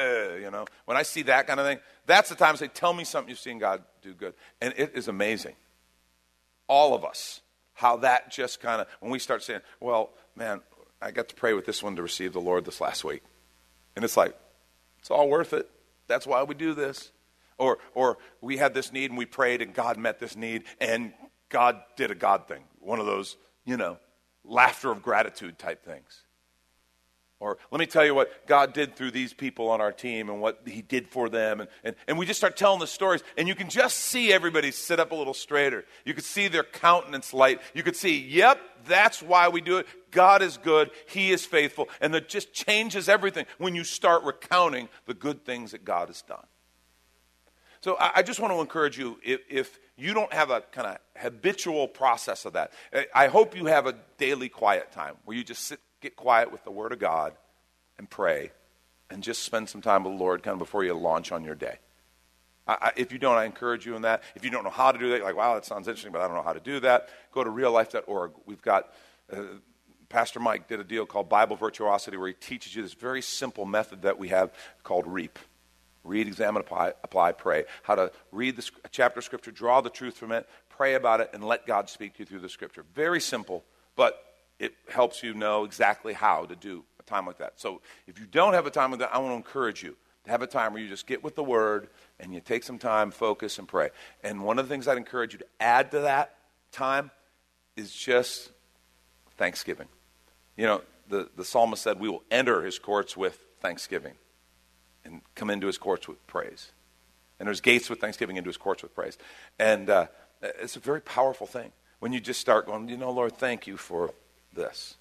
you 0.43 0.51
know, 0.51 0.67
when 0.85 0.97
I 0.97 1.03
see 1.03 1.23
that 1.23 1.47
kind 1.47 1.61
of 1.61 1.67
thing, 1.67 1.79
that's 2.05 2.29
the 2.29 2.35
time 2.35 2.55
I 2.55 2.57
say, 2.57 2.67
tell 2.67 2.93
me 2.93 3.05
something 3.05 3.31
you've 3.31 3.39
seen 3.39 3.59
God 3.59 3.83
do 4.03 4.13
good. 4.13 4.35
And 4.61 4.75
it 4.77 4.93
is 4.97 5.07
amazing. 5.07 5.55
All 6.67 6.95
of 6.95 7.05
us, 7.05 7.43
how 7.75 7.99
that 7.99 8.33
just 8.33 8.61
kind 8.61 8.81
of, 8.81 8.89
when 8.99 9.13
we 9.13 9.21
start 9.21 9.45
saying, 9.45 9.61
well, 9.79 10.11
man, 10.35 10.63
I 11.01 11.13
got 11.13 11.29
to 11.29 11.35
pray 11.37 11.55
with 11.55 11.65
this 11.65 11.81
one 11.81 11.95
to 11.95 12.03
receive 12.03 12.33
the 12.33 12.41
Lord 12.41 12.65
this 12.65 12.81
last 12.81 13.05
week. 13.05 13.23
And 13.95 14.05
it's 14.05 14.17
like, 14.17 14.37
it's 14.99 15.13
all 15.13 15.29
worth 15.29 15.53
it. 15.53 15.71
That's 16.09 16.27
why 16.27 16.43
we 16.43 16.57
do 16.57 16.75
this. 16.75 17.13
Or, 17.57 17.79
or 17.95 18.19
we 18.41 18.57
had 18.57 18.75
this 18.75 18.93
need 18.93 19.11
and 19.11 19.17
we 19.17 19.27
prayed 19.27 19.63
and 19.63 19.73
God 19.73 19.97
met 19.97 20.19
this 20.19 20.35
need 20.35 20.65
and 20.81 21.13
God 21.51 21.81
did 21.97 22.11
a 22.11 22.17
God 22.17 22.49
thing. 22.49 22.65
One 22.81 22.99
of 22.99 23.07
those, 23.07 23.37
you 23.65 23.77
know, 23.77 23.99
laughter 24.47 24.91
of 24.91 25.03
gratitude 25.03 25.59
type 25.59 25.85
things. 25.85 26.23
Or 27.39 27.59
let 27.71 27.79
me 27.79 27.87
tell 27.87 28.05
you 28.05 28.15
what 28.15 28.47
God 28.47 28.73
did 28.73 28.97
through 28.97 29.11
these 29.11 29.35
people 29.35 29.69
on 29.69 29.83
our 29.83 29.93
team 29.93 30.31
and 30.31 30.41
what 30.41 30.63
He 30.65 30.81
did 30.81 31.07
for 31.07 31.29
them. 31.29 31.61
And, 31.61 31.69
and, 31.85 31.97
and 32.09 32.19
we 32.19 32.25
just 32.25 32.41
start 32.41 32.57
telling 32.57 32.81
the 32.81 32.87
stories, 32.87 33.23
and 33.37 33.47
you 33.47 33.55
can 33.55 33.69
just 33.69 33.99
see 33.99 34.33
everybody 34.33 34.71
sit 34.71 34.99
up 34.99 35.13
a 35.13 35.15
little 35.15 35.35
straighter. 35.35 35.85
You 36.07 36.15
could 36.15 36.25
see 36.25 36.49
their 36.49 36.65
countenance 36.65 37.35
light. 37.35 37.61
You 37.75 37.83
could 37.83 37.97
see, 37.97 38.19
yep, 38.19 38.59
that's 38.87 39.23
why 39.23 39.49
we 39.51 39.61
do 39.61 39.77
it. 39.77 39.87
God 40.11 40.41
is 40.41 40.57
good, 40.57 40.91
He 41.09 41.31
is 41.31 41.45
faithful. 41.45 41.91
And 42.01 42.15
that 42.15 42.31
just 42.31 42.55
changes 42.55 43.07
everything 43.07 43.45
when 43.59 43.75
you 43.75 43.85
start 43.85 44.25
recounting 44.25 44.89
the 45.05 45.15
good 45.15 45.45
things 45.45 45.73
that 45.73 45.85
God 45.85 46.09
has 46.09 46.23
done. 46.23 46.47
So 47.87 47.97
I, 48.01 48.11
I 48.17 48.23
just 48.23 48.41
want 48.41 48.53
to 48.53 48.59
encourage 48.59 48.99
you 48.99 49.17
if, 49.23 49.43
if 49.49 49.79
you 49.97 50.13
don't 50.13 50.33
have 50.33 50.51
a 50.51 50.63
kind 50.73 50.89
of 50.89 50.99
habitual 51.17 51.87
process 51.87 52.45
of 52.45 52.55
that, 52.55 52.73
I 53.15 53.29
hope 53.29 53.57
you 53.57 53.67
have 53.67 53.87
a 53.87 53.95
daily 54.19 54.49
quiet 54.49 54.91
time 54.91 55.15
where 55.25 55.37
you 55.37 55.45
just 55.45 55.63
sit, 55.63 55.79
get 56.01 56.17
quiet 56.17 56.51
with 56.51 56.65
the 56.65 56.73
Word 56.73 56.91
of 56.91 56.99
God 56.99 57.35
and 57.97 58.11
pray 58.11 58.51
and 59.09 59.23
just 59.23 59.45
spend 59.45 59.69
some 59.69 59.83
time 59.83 60.03
with 60.03 60.15
the 60.15 60.19
Lord 60.19 60.43
kind 60.43 60.55
of 60.55 60.59
before 60.59 60.83
you 60.83 60.95
launch 60.95 61.31
on 61.31 61.45
your 61.45 61.55
day. 61.55 61.79
I, 62.67 62.77
I, 62.81 62.93
if 62.97 63.13
you 63.13 63.19
don't, 63.19 63.37
I 63.37 63.45
encourage 63.45 63.87
you 63.87 63.95
in 63.95 64.03
that. 64.03 64.25
If 64.35 64.45
you 64.45 64.51
don't 64.51 64.65
know 64.65 64.71
how 64.71 64.91
to 64.91 64.99
do 64.99 65.11
that, 65.11 65.23
like, 65.23 65.37
wow, 65.37 65.55
that 65.55 65.65
sounds 65.65 65.87
interesting, 65.87 66.11
but 66.11 66.23
I 66.23 66.27
don't 66.27 66.35
know 66.35 66.43
how 66.43 66.55
to 66.55 66.59
do 66.59 66.81
that, 66.81 67.09
go 67.31 67.45
to 67.45 67.51
reallife.org. 67.51 68.33
We've 68.47 68.63
got, 68.63 68.93
uh, 69.33 69.43
Pastor 70.09 70.41
Mike 70.41 70.67
did 70.67 70.81
a 70.81 70.85
deal 70.85 71.07
called 71.07 71.29
Bible 71.29 71.55
Virtuosity 71.55 72.17
where 72.17 72.27
he 72.27 72.35
teaches 72.35 72.75
you 72.75 72.83
this 72.83 72.95
very 72.95 73.23
simple 73.23 73.65
method 73.65 74.03
that 74.03 74.19
we 74.19 74.31
have 74.31 74.53
called 74.83 75.07
REAP. 75.07 75.39
Read, 76.07 76.27
examine, 76.29 76.61
apply, 76.61 76.93
apply, 77.03 77.33
pray. 77.33 77.65
How 77.83 77.97
to 77.97 78.13
read 78.31 78.57
the, 78.57 78.71
chapter 78.91 79.19
of 79.19 79.25
Scripture, 79.25 79.51
draw 79.51 79.81
the 79.81 79.91
truth 79.91 80.17
from 80.17 80.33
it, 80.33 80.49
pray 80.69 80.95
about 80.95 81.21
it, 81.21 81.31
and 81.35 81.45
let 81.45 81.67
God 81.67 81.91
speak 81.91 82.15
to 82.15 82.21
you 82.21 82.27
through 82.27 82.41
the 82.41 82.49
Scripture. 82.49 82.85
Very 82.95 83.21
simple, 83.21 83.65
but 83.97 84.23
it 84.59 84.75
helps 84.89 85.23
you 85.23 85.35
know 85.35 85.65
exactly 85.65 86.13
how 86.13 86.47
to 86.47 86.57
do 86.57 86.85
a 87.01 87.03
time 87.03 87.27
like 87.27 87.39
that. 87.39 87.55
So 87.57 87.83
if 88.07 88.19
you 88.19 88.27
don't 88.27 88.55
have 88.55 88.67
a 88.67 88.71
time 88.71 88.91
like 88.91 89.01
that, 89.01 89.15
I 89.15 89.19
want 89.19 89.33
to 89.33 89.37
encourage 89.37 89.83
you 89.83 89.97
to 90.25 90.31
have 90.31 90.43
a 90.43 90.47
time 90.47 90.73
where 90.73 90.83
you 90.83 90.89
just 90.89 91.07
get 91.07 91.25
with 91.25 91.35
the 91.35 91.45
Word 91.45 91.89
and 92.21 92.33
you 92.33 92.41
take 92.41 92.63
some 92.63 92.79
time, 92.79 93.11
focus, 93.11 93.59
and 93.59 93.67
pray. 93.67 93.91
And 94.23 94.45
one 94.45 94.59
of 94.59 94.69
the 94.69 94.73
things 94.73 94.87
I'd 94.87 94.97
encourage 94.97 95.33
you 95.33 95.41
to 95.41 95.47
add 95.61 95.91
to 95.91 96.01
that 96.01 96.35
time 96.73 97.11
is 97.77 97.93
just 97.93 98.51
thanksgiving. 99.37 99.89
You 100.57 100.67
know, 100.67 100.83
the, 101.09 101.29
the 101.37 101.45
psalmist 101.45 101.83
said, 101.83 102.01
We 102.01 102.09
will 102.09 102.23
enter 102.31 102.63
his 102.63 102.79
courts 102.79 103.17
with 103.17 103.39
thanksgiving 103.61 104.15
and 105.07 105.23
come 105.35 105.51
into 105.51 105.67
his 105.67 105.79
courts 105.79 106.09
with 106.09 106.25
praise. 106.27 106.73
And 107.39 107.47
there's 107.47 107.61
gates 107.61 107.89
with 107.89 108.01
thanksgiving 108.01 108.37
into 108.37 108.49
his 108.49 108.57
courts 108.57 108.83
with 108.83 108.95
praise. 108.95 109.19
And 109.59 109.89
uh, 109.89 110.07
it's 110.43 110.77
a 110.77 110.81
very 110.81 111.01
powerful 111.01 111.47
thing 111.47 111.73
when 111.99 112.13
you 112.13 112.21
just 112.21 112.41
start 112.41 112.67
going, 112.67 112.89
you 112.89 112.97
know, 112.97 113.11
Lord, 113.11 113.37
thank 113.37 113.67
you 113.67 113.77
for 113.77 114.13
this. 114.53 114.97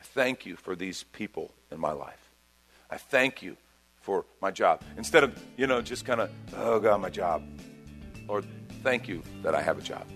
I 0.00 0.04
thank 0.04 0.46
you 0.46 0.56
for 0.56 0.74
these 0.74 1.04
people 1.04 1.52
in 1.70 1.78
my 1.78 1.92
life. 1.92 2.30
I 2.90 2.96
thank 2.96 3.42
you 3.42 3.56
for 4.00 4.24
my 4.40 4.50
job. 4.50 4.82
Instead 4.96 5.24
of, 5.24 5.38
you 5.56 5.66
know, 5.66 5.82
just 5.82 6.04
kind 6.04 6.20
of, 6.20 6.30
oh, 6.56 6.80
God, 6.80 7.00
my 7.00 7.10
job. 7.10 7.42
Lord, 8.26 8.44
thank 8.82 9.08
you 9.08 9.22
that 9.42 9.54
I 9.54 9.60
have 9.60 9.78
a 9.78 9.82
job. 9.82 10.06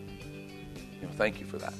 You 1.01 1.07
know, 1.07 1.13
thank 1.17 1.39
you 1.39 1.47
for 1.47 1.59
that. 1.59 1.75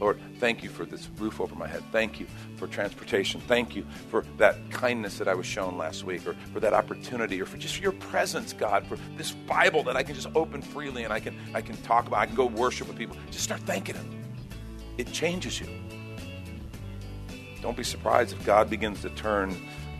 Lord, 0.00 0.20
thank 0.38 0.62
you 0.62 0.68
for 0.68 0.84
this 0.84 1.08
roof 1.18 1.40
over 1.40 1.54
my 1.54 1.66
head. 1.66 1.82
Thank 1.90 2.20
you 2.20 2.26
for 2.56 2.68
transportation. 2.68 3.40
Thank 3.42 3.74
you 3.74 3.84
for 4.10 4.24
that 4.36 4.56
kindness 4.70 5.18
that 5.18 5.26
I 5.26 5.34
was 5.34 5.46
shown 5.46 5.76
last 5.76 6.04
week, 6.04 6.26
or 6.26 6.34
for 6.52 6.60
that 6.60 6.72
opportunity, 6.72 7.40
or 7.40 7.46
for 7.46 7.56
just 7.56 7.80
your 7.80 7.92
presence, 7.92 8.52
God, 8.52 8.86
for 8.86 8.96
this 9.16 9.32
Bible 9.32 9.82
that 9.84 9.96
I 9.96 10.02
can 10.02 10.14
just 10.14 10.28
open 10.34 10.62
freely 10.62 11.04
and 11.04 11.12
I 11.12 11.20
can 11.20 11.36
I 11.54 11.60
can 11.60 11.76
talk 11.78 12.06
about. 12.06 12.20
I 12.20 12.26
can 12.26 12.36
go 12.36 12.46
worship 12.46 12.86
with 12.86 12.96
people. 12.96 13.16
Just 13.30 13.44
start 13.44 13.60
thanking 13.62 13.96
Him. 13.96 14.24
It 14.98 15.12
changes 15.12 15.60
you. 15.60 15.66
Don't 17.60 17.76
be 17.76 17.84
surprised 17.84 18.32
if 18.32 18.44
God 18.46 18.70
begins 18.70 19.02
to 19.02 19.10
turn 19.10 19.56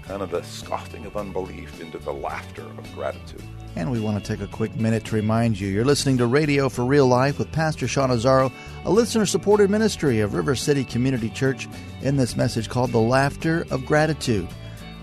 kind 0.09 0.23
of 0.23 0.31
the 0.31 0.43
scoffing 0.43 1.05
of 1.05 1.19
unbelief 1.19 1.83
into 1.83 1.99
the 1.99 2.12
laughter 2.12 2.62
of 2.62 2.95
gratitude. 2.95 3.43
And 3.77 3.91
we 3.93 4.00
want 4.00 4.25
to 4.25 4.27
take 4.27 4.43
a 4.43 4.50
quick 4.50 4.75
minute 4.75 5.05
to 5.05 5.15
remind 5.15 5.61
you 5.61 5.69
you're 5.69 5.85
listening 5.85 6.17
to 6.17 6.27
Radio 6.27 6.71
for 6.71 6.87
Real 6.87 7.07
Life 7.07 7.38
with 7.38 7.53
Pastor 7.53 7.87
Sean 7.87 8.09
Azzaro, 8.09 8.50
a 8.87 8.91
listener 8.91 9.27
supported 9.27 9.69
ministry 9.69 10.21
of 10.21 10.33
River 10.33 10.55
City 10.57 10.83
Community 10.83 11.29
Church, 11.29 11.69
in 12.00 12.17
this 12.17 12.37
message 12.37 12.71
called 12.71 12.91
The 12.91 12.99
Laughter 12.99 13.67
of 13.71 13.85
Gratitude, 13.85 14.49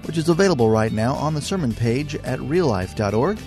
which 0.05 0.17
is 0.17 0.27
available 0.27 0.71
right 0.71 0.91
now 0.91 1.13
on 1.13 1.35
the 1.35 1.41
sermon 1.41 1.71
page 1.71 2.15
at 2.15 2.39
reallife.org. 2.39 3.38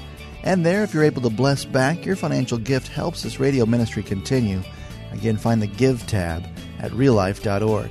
And 0.45 0.65
there, 0.65 0.85
if 0.85 0.95
you're 0.95 1.03
able 1.03 1.23
to 1.23 1.31
bless 1.31 1.65
back, 1.65 2.07
your 2.07 2.15
financial 2.15 2.59
gift 2.59 2.87
helps 2.87 3.25
this 3.25 3.41
radio 3.41 3.67
ministry 3.67 4.05
continue. 4.05 4.62
Again, 5.11 5.37
find 5.37 5.61
the 5.61 5.67
Give 5.67 6.07
tab 6.07 6.47
at 6.79 6.93
reallife.org. 6.93 7.91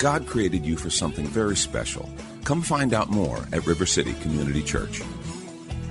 God 0.00 0.26
created 0.26 0.64
you 0.64 0.78
for 0.78 0.88
something 0.88 1.26
very 1.26 1.54
special. 1.54 2.08
Come 2.44 2.62
find 2.62 2.94
out 2.94 3.10
more 3.10 3.36
at 3.52 3.66
River 3.66 3.84
City 3.84 4.14
Community 4.14 4.62
Church. 4.62 5.02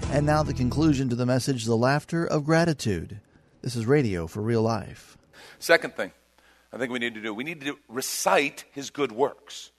And 0.09 0.25
now 0.25 0.41
the 0.41 0.51
conclusion 0.55 1.09
to 1.09 1.15
the 1.15 1.27
message 1.27 1.65
The 1.65 1.77
Laughter 1.77 2.25
of 2.25 2.43
Gratitude. 2.43 3.19
This 3.61 3.75
is 3.75 3.85
radio 3.85 4.25
for 4.25 4.41
real 4.41 4.63
life. 4.63 5.15
Second 5.59 5.95
thing 5.95 6.11
I 6.73 6.79
think 6.79 6.91
we 6.91 6.97
need 6.97 7.13
to 7.13 7.21
do 7.21 7.35
we 7.35 7.43
need 7.43 7.61
to 7.61 7.77
recite 7.87 8.65
his 8.71 8.89
good 8.89 9.11
works. 9.11 9.69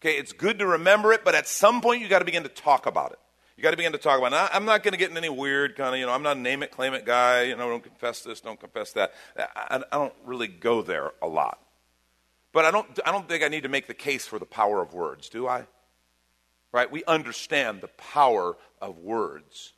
Okay, 0.00 0.16
it's 0.16 0.32
good 0.32 0.60
to 0.60 0.66
remember 0.68 1.12
it, 1.12 1.24
but 1.24 1.34
at 1.34 1.48
some 1.48 1.80
point 1.80 2.00
you 2.00 2.06
got 2.06 2.20
to 2.20 2.24
begin 2.24 2.44
to 2.44 2.48
talk 2.48 2.86
about 2.86 3.10
it. 3.10 3.18
You 3.56 3.64
got 3.64 3.72
to 3.72 3.76
begin 3.76 3.90
to 3.90 3.98
talk 3.98 4.18
about 4.20 4.32
it. 4.32 4.54
I'm 4.54 4.66
not 4.66 4.84
going 4.84 4.92
to 4.92 4.98
get 4.98 5.10
in 5.10 5.16
any 5.16 5.28
weird 5.28 5.74
kind 5.74 5.96
of, 5.96 5.98
you 5.98 6.06
know, 6.06 6.12
I'm 6.12 6.22
not 6.22 6.36
a 6.36 6.40
name 6.40 6.62
it, 6.62 6.70
claim 6.70 6.94
it 6.94 7.04
guy. 7.04 7.42
You 7.42 7.56
know, 7.56 7.68
don't 7.68 7.82
confess 7.82 8.22
this, 8.22 8.40
don't 8.40 8.60
confess 8.60 8.92
that. 8.92 9.12
I, 9.36 9.82
I 9.90 9.96
don't 9.96 10.14
really 10.24 10.46
go 10.46 10.80
there 10.80 11.10
a 11.20 11.26
lot. 11.26 11.58
But 12.52 12.64
I 12.64 12.70
don't, 12.70 12.86
I 13.04 13.12
don't 13.12 13.28
think 13.28 13.44
I 13.44 13.48
need 13.48 13.62
to 13.62 13.68
make 13.68 13.86
the 13.86 13.94
case 13.94 14.26
for 14.26 14.38
the 14.38 14.46
power 14.46 14.82
of 14.82 14.92
words, 14.92 15.28
do 15.28 15.46
I? 15.46 15.66
Right? 16.72 16.90
We 16.90 17.04
understand 17.04 17.80
the 17.80 17.88
power 17.88 18.56
of 18.80 18.98
words. 18.98 19.72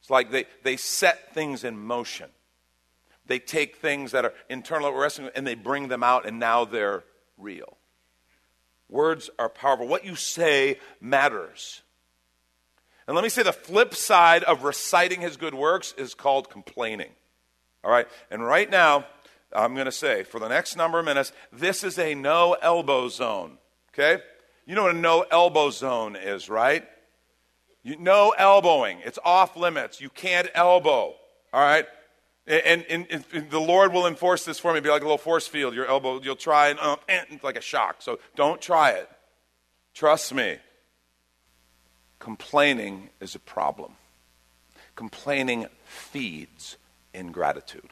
It's 0.00 0.10
like 0.10 0.30
they, 0.30 0.46
they 0.62 0.76
set 0.76 1.34
things 1.34 1.64
in 1.64 1.78
motion. 1.78 2.30
They 3.26 3.38
take 3.38 3.76
things 3.76 4.12
that 4.12 4.24
are 4.24 4.32
internal 4.48 4.92
wrestling 4.92 5.30
and 5.34 5.46
they 5.46 5.54
bring 5.54 5.88
them 5.88 6.02
out, 6.02 6.26
and 6.26 6.38
now 6.38 6.64
they're 6.64 7.04
real. 7.36 7.76
Words 8.88 9.30
are 9.38 9.48
powerful. 9.48 9.86
What 9.86 10.04
you 10.04 10.16
say 10.16 10.78
matters. 11.00 11.82
And 13.06 13.14
let 13.14 13.22
me 13.22 13.28
say 13.28 13.42
the 13.42 13.52
flip 13.52 13.94
side 13.94 14.42
of 14.44 14.64
reciting 14.64 15.20
his 15.20 15.36
good 15.36 15.54
works 15.54 15.94
is 15.96 16.14
called 16.14 16.50
complaining. 16.50 17.10
All 17.84 17.90
right? 17.90 18.08
And 18.30 18.44
right 18.44 18.68
now, 18.68 19.04
I'm 19.52 19.74
going 19.74 19.86
to 19.86 19.92
say 19.92 20.22
for 20.22 20.38
the 20.38 20.48
next 20.48 20.76
number 20.76 20.98
of 20.98 21.04
minutes, 21.04 21.32
this 21.52 21.82
is 21.82 21.98
a 21.98 22.14
no 22.14 22.56
elbow 22.60 23.08
zone. 23.08 23.58
Okay? 23.92 24.22
You 24.66 24.74
know 24.74 24.84
what 24.84 24.94
a 24.94 24.98
no 24.98 25.24
elbow 25.30 25.70
zone 25.70 26.16
is, 26.16 26.48
right? 26.48 26.86
You, 27.82 27.96
no 27.98 28.34
elbowing. 28.36 29.00
It's 29.04 29.18
off 29.24 29.56
limits. 29.56 30.00
You 30.00 30.10
can't 30.10 30.48
elbow. 30.54 31.14
All 31.52 31.60
right? 31.60 31.86
And, 32.46 32.84
and, 32.88 33.06
and, 33.10 33.50
the 33.50 33.60
Lord 33.60 33.92
will 33.92 34.06
enforce 34.06 34.44
this 34.44 34.58
for 34.58 34.72
me. 34.72 34.78
It'll 34.78 34.84
be 34.84 34.90
like 34.90 35.02
a 35.02 35.04
little 35.04 35.18
force 35.18 35.46
field. 35.46 35.74
Your 35.74 35.86
elbow, 35.86 36.20
you'll 36.20 36.36
try 36.36 36.68
and 36.68 36.78
uh, 36.80 36.96
like 37.42 37.56
a 37.56 37.60
shock. 37.60 37.96
So 38.00 38.18
don't 38.34 38.60
try 38.60 38.90
it. 38.90 39.08
Trust 39.94 40.34
me. 40.34 40.56
Complaining 42.18 43.10
is 43.20 43.34
a 43.34 43.38
problem. 43.38 43.92
Complaining 44.96 45.66
feeds 45.84 46.76
ingratitude. 47.14 47.90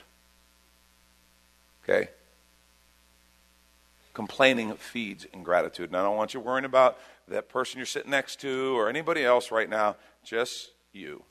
Okay? 1.89 2.09
Complaining 4.13 4.73
feeds 4.75 5.27
ingratitude. 5.33 5.91
And 5.91 5.97
I 5.97 6.03
don't 6.03 6.17
want 6.17 6.35
you 6.35 6.41
worrying 6.41 6.65
about 6.65 6.99
that 7.29 7.49
person 7.49 7.79
you're 7.79 7.87
sitting 7.87 8.11
next 8.11 8.41
to 8.41 8.77
or 8.77 8.89
anybody 8.89 9.25
else 9.25 9.51
right 9.51 9.69
now, 9.69 9.97
just 10.25 10.71
you. 10.93 11.23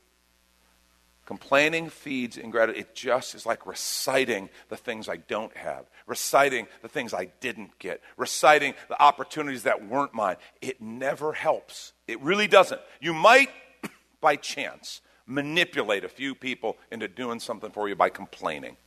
Complaining 1.26 1.90
feeds 1.90 2.38
ingratitude. 2.38 2.80
It 2.80 2.94
just 2.94 3.34
is 3.34 3.44
like 3.44 3.66
reciting 3.66 4.48
the 4.70 4.78
things 4.78 5.08
I 5.08 5.16
don't 5.16 5.54
have, 5.54 5.84
reciting 6.06 6.66
the 6.80 6.88
things 6.88 7.12
I 7.12 7.26
didn't 7.40 7.78
get, 7.78 8.00
reciting 8.16 8.72
the 8.88 9.00
opportunities 9.00 9.64
that 9.64 9.86
weren't 9.86 10.14
mine. 10.14 10.36
It 10.62 10.80
never 10.80 11.34
helps. 11.34 11.92
It 12.06 12.18
really 12.22 12.46
doesn't. 12.46 12.80
You 13.00 13.12
might, 13.12 13.50
by 14.22 14.36
chance, 14.36 15.02
manipulate 15.26 16.04
a 16.04 16.08
few 16.08 16.34
people 16.34 16.78
into 16.90 17.06
doing 17.06 17.40
something 17.40 17.70
for 17.70 17.90
you 17.90 17.94
by 17.94 18.08
complaining, 18.08 18.78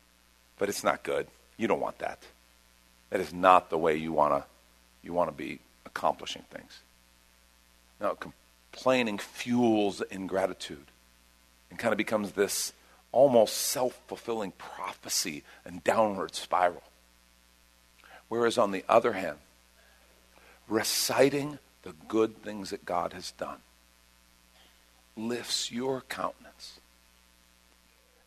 but 0.58 0.68
it's 0.68 0.84
not 0.84 1.04
good. 1.04 1.28
You 1.58 1.68
don't 1.68 1.80
want 1.80 2.00
that. 2.00 2.20
That 3.10 3.20
is 3.20 3.34
not 3.34 3.70
the 3.70 3.78
way 3.78 3.96
you 3.96 4.14
want 4.14 4.34
to 4.34 4.46
you 5.04 5.14
want 5.14 5.30
to 5.30 5.36
be 5.36 5.60
accomplishing 5.86 6.44
things. 6.52 6.80
Now, 8.00 8.16
complaining 8.72 9.18
fuels 9.18 10.02
ingratitude 10.02 10.86
and 11.70 11.80
kind 11.80 11.92
of 11.92 11.98
becomes 11.98 12.34
this 12.34 12.74
almost 13.12 13.58
self 13.58 14.00
fulfilling 14.08 14.52
prophecy 14.54 15.44
and 15.66 15.84
downward 15.84 16.36
spiral. 16.36 16.84
Whereas, 18.28 18.58
on 18.58 18.72
the 18.72 18.86
other 18.88 19.14
hand, 19.14 19.38
reciting 20.68 21.60
the 21.84 21.94
good 22.08 22.42
things 22.44 22.70
that 22.70 22.86
God 22.86 23.14
has 23.14 23.32
done 23.32 23.60
lifts 25.18 25.72
your 25.72 26.02
countenance. 26.02 26.41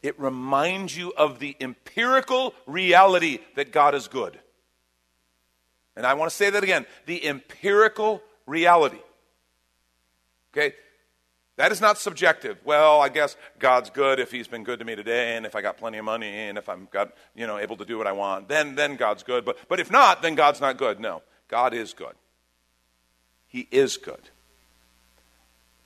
It 0.05 0.21
reminds 0.21 0.95
you 0.95 1.15
of 1.17 1.39
the 1.39 1.57
empirical 1.63 2.55
reality 2.67 3.39
that 3.55 3.73
God 3.73 3.95
is 3.95 4.07
good. 4.07 4.39
And 5.97 6.05
I 6.05 6.13
want 6.13 6.31
to 6.31 6.37
say 6.37 6.51
that 6.51 6.63
again 6.63 6.85
the 7.07 7.27
empirical 7.27 8.23
reality. 8.45 9.01
Okay? 10.53 10.75
That 11.57 11.73
is 11.73 11.81
not 11.81 11.97
subjective. 11.97 12.59
Well, 12.67 13.01
I 13.01 13.09
guess 13.09 13.35
God's 13.59 13.89
good 13.89 14.21
if 14.21 14.31
He's 14.31 14.47
been 14.47 14.63
good 14.63 14.81
to 14.81 14.85
me 14.85 14.95
today, 14.95 15.39
and 15.39 15.47
if 15.47 15.57
I 15.57 15.63
got 15.63 15.79
plenty 15.79 15.97
of 15.97 16.05
money, 16.05 16.29
and 16.29 16.59
if 16.59 16.69
I'm 16.69 16.87
got 16.91 17.15
you 17.35 17.47
know 17.47 17.57
able 17.57 17.79
to 17.79 17.87
do 17.87 17.97
what 17.97 18.07
I 18.07 18.13
want, 18.13 18.47
then 18.47 18.75
then 18.75 18.97
God's 18.97 19.23
good. 19.23 19.47
But 19.47 19.57
but 19.71 19.81
if 19.81 19.91
not, 19.91 20.21
then 20.21 20.35
God's 20.35 20.61
not 20.61 20.77
good. 20.77 21.01
No, 21.01 21.23
God 21.49 21.73
is 21.73 21.95
good. 21.95 22.15
He 23.47 23.69
is 23.71 23.97
good. 23.97 24.29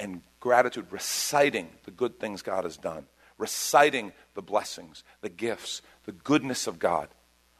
And 0.01 0.23
gratitude, 0.41 0.87
reciting 0.91 1.69
the 1.85 1.93
good 1.93 2.19
things 2.19 2.43
God 2.43 2.65
has 2.65 2.77
done, 2.77 3.07
reciting 3.38 4.12
the 4.35 4.42
blessings, 4.42 5.04
the 5.21 5.28
gifts, 5.28 5.80
the 6.04 6.12
goodness 6.12 6.66
of 6.66 6.79
God. 6.79 7.09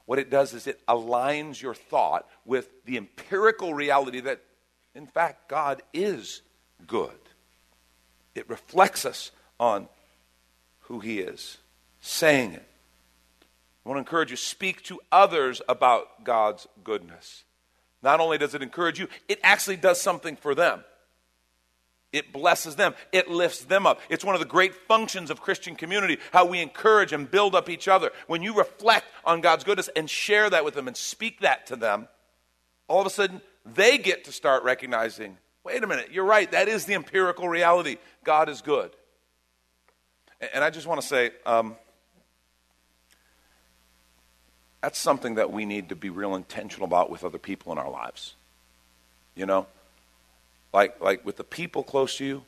What 0.05 0.19
it 0.19 0.31
does 0.31 0.55
is 0.55 0.67
it 0.67 0.81
aligns 0.87 1.63
your 1.63 1.75
thought 1.75 2.27
with 2.45 2.69
the 2.85 2.97
empirical 2.97 3.75
reality 3.75 4.21
that, 4.21 4.43
in 4.95 5.07
fact, 5.07 5.49
God 5.49 5.83
is 5.93 6.43
good. 6.87 7.19
It 8.35 8.49
reflects 8.49 9.05
us 9.05 9.31
on 9.61 9.89
who 10.83 11.01
He 11.01 11.21
is, 11.21 11.59
saying 12.01 12.53
it. 12.53 12.67
I 13.85 13.89
want 13.89 13.97
to 13.97 14.01
encourage 14.01 14.31
you 14.31 14.37
speak 14.37 14.83
to 14.85 15.01
others 15.11 15.63
about 15.69 16.25
God's 16.25 16.67
goodness. 16.85 17.45
Not 18.03 18.21
only 18.21 18.39
does 18.39 18.55
it 18.55 18.63
encourage 18.63 18.99
you, 18.99 19.09
it 19.29 19.41
actually 19.43 19.77
does 19.77 20.01
something 20.01 20.37
for 20.37 20.55
them. 20.55 20.85
It 22.13 22.33
blesses 22.33 22.77
them. 22.77 22.95
It 23.13 23.29
lifts 23.29 23.65
them 23.65 23.87
up. 23.87 24.01
It's 24.09 24.25
one 24.25 24.35
of 24.35 24.41
the 24.41 24.47
great 24.47 24.75
functions 24.75 25.31
of 25.31 25.43
Christian 25.43 25.77
community, 25.77 26.19
how 26.33 26.47
we 26.47 26.61
encourage 26.61 27.13
and 27.13 27.31
build 27.31 27.55
up 27.55 27.69
each 27.69 27.87
other. 27.87 28.11
When 28.27 28.43
you 28.43 28.57
reflect 28.57 29.07
on 29.25 29.43
God's 29.43 29.65
goodness 29.65 29.91
and 29.95 30.09
share 30.09 30.49
that 30.49 30.65
with 30.65 30.75
them 30.75 30.89
and 30.89 30.97
speak 30.97 31.41
that 31.41 31.67
to 31.67 31.77
them, 31.77 32.09
all 32.87 33.01
of 33.01 33.07
a 33.07 33.11
sudden 33.11 33.43
they 33.67 33.99
get 33.99 34.25
to 34.25 34.33
start 34.33 34.65
recognizing 34.65 35.37
Wait 35.69 35.85
a 35.85 35.87
minute, 35.87 36.09
you're 36.11 36.25
right. 36.25 36.51
That 36.53 36.67
is 36.67 36.87
the 36.87 36.95
empirical 36.95 37.47
reality. 37.47 37.99
God 38.25 38.49
is 38.49 38.63
good. 38.63 38.91
And 40.55 40.65
I 40.65 40.71
just 40.71 40.87
want 40.87 40.99
to 41.03 41.07
say 41.07 41.33
um, 41.45 41.77
that's 44.81 44.99
something 44.99 45.35
that 45.35 45.53
we 45.53 45.67
need 45.67 45.91
to 45.91 45.95
be 45.95 46.09
real 46.09 46.35
intentional 46.35 46.87
about 46.87 47.11
with 47.11 47.23
other 47.23 47.37
people 47.37 47.71
in 47.71 47.77
our 47.77 47.91
lives. 47.91 48.35
You 49.35 49.45
know? 49.45 49.67
Like, 50.73 51.01
like 51.01 51.25
with 51.25 51.37
the 51.37 51.45
people 51.45 51.83
close 51.83 52.17
to 52.19 52.25
you, 52.25 52.45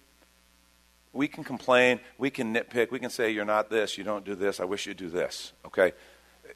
we 1.12 1.26
can 1.26 1.42
complain, 1.42 2.00
we 2.18 2.30
can 2.30 2.54
nitpick, 2.54 2.90
we 2.90 3.00
can 3.00 3.10
say, 3.10 3.30
You're 3.30 3.44
not 3.44 3.70
this, 3.70 3.98
you 3.98 4.04
don't 4.04 4.24
do 4.24 4.34
this, 4.34 4.60
I 4.60 4.64
wish 4.64 4.86
you'd 4.86 4.96
do 4.96 5.08
this. 5.08 5.52
Okay? 5.66 5.92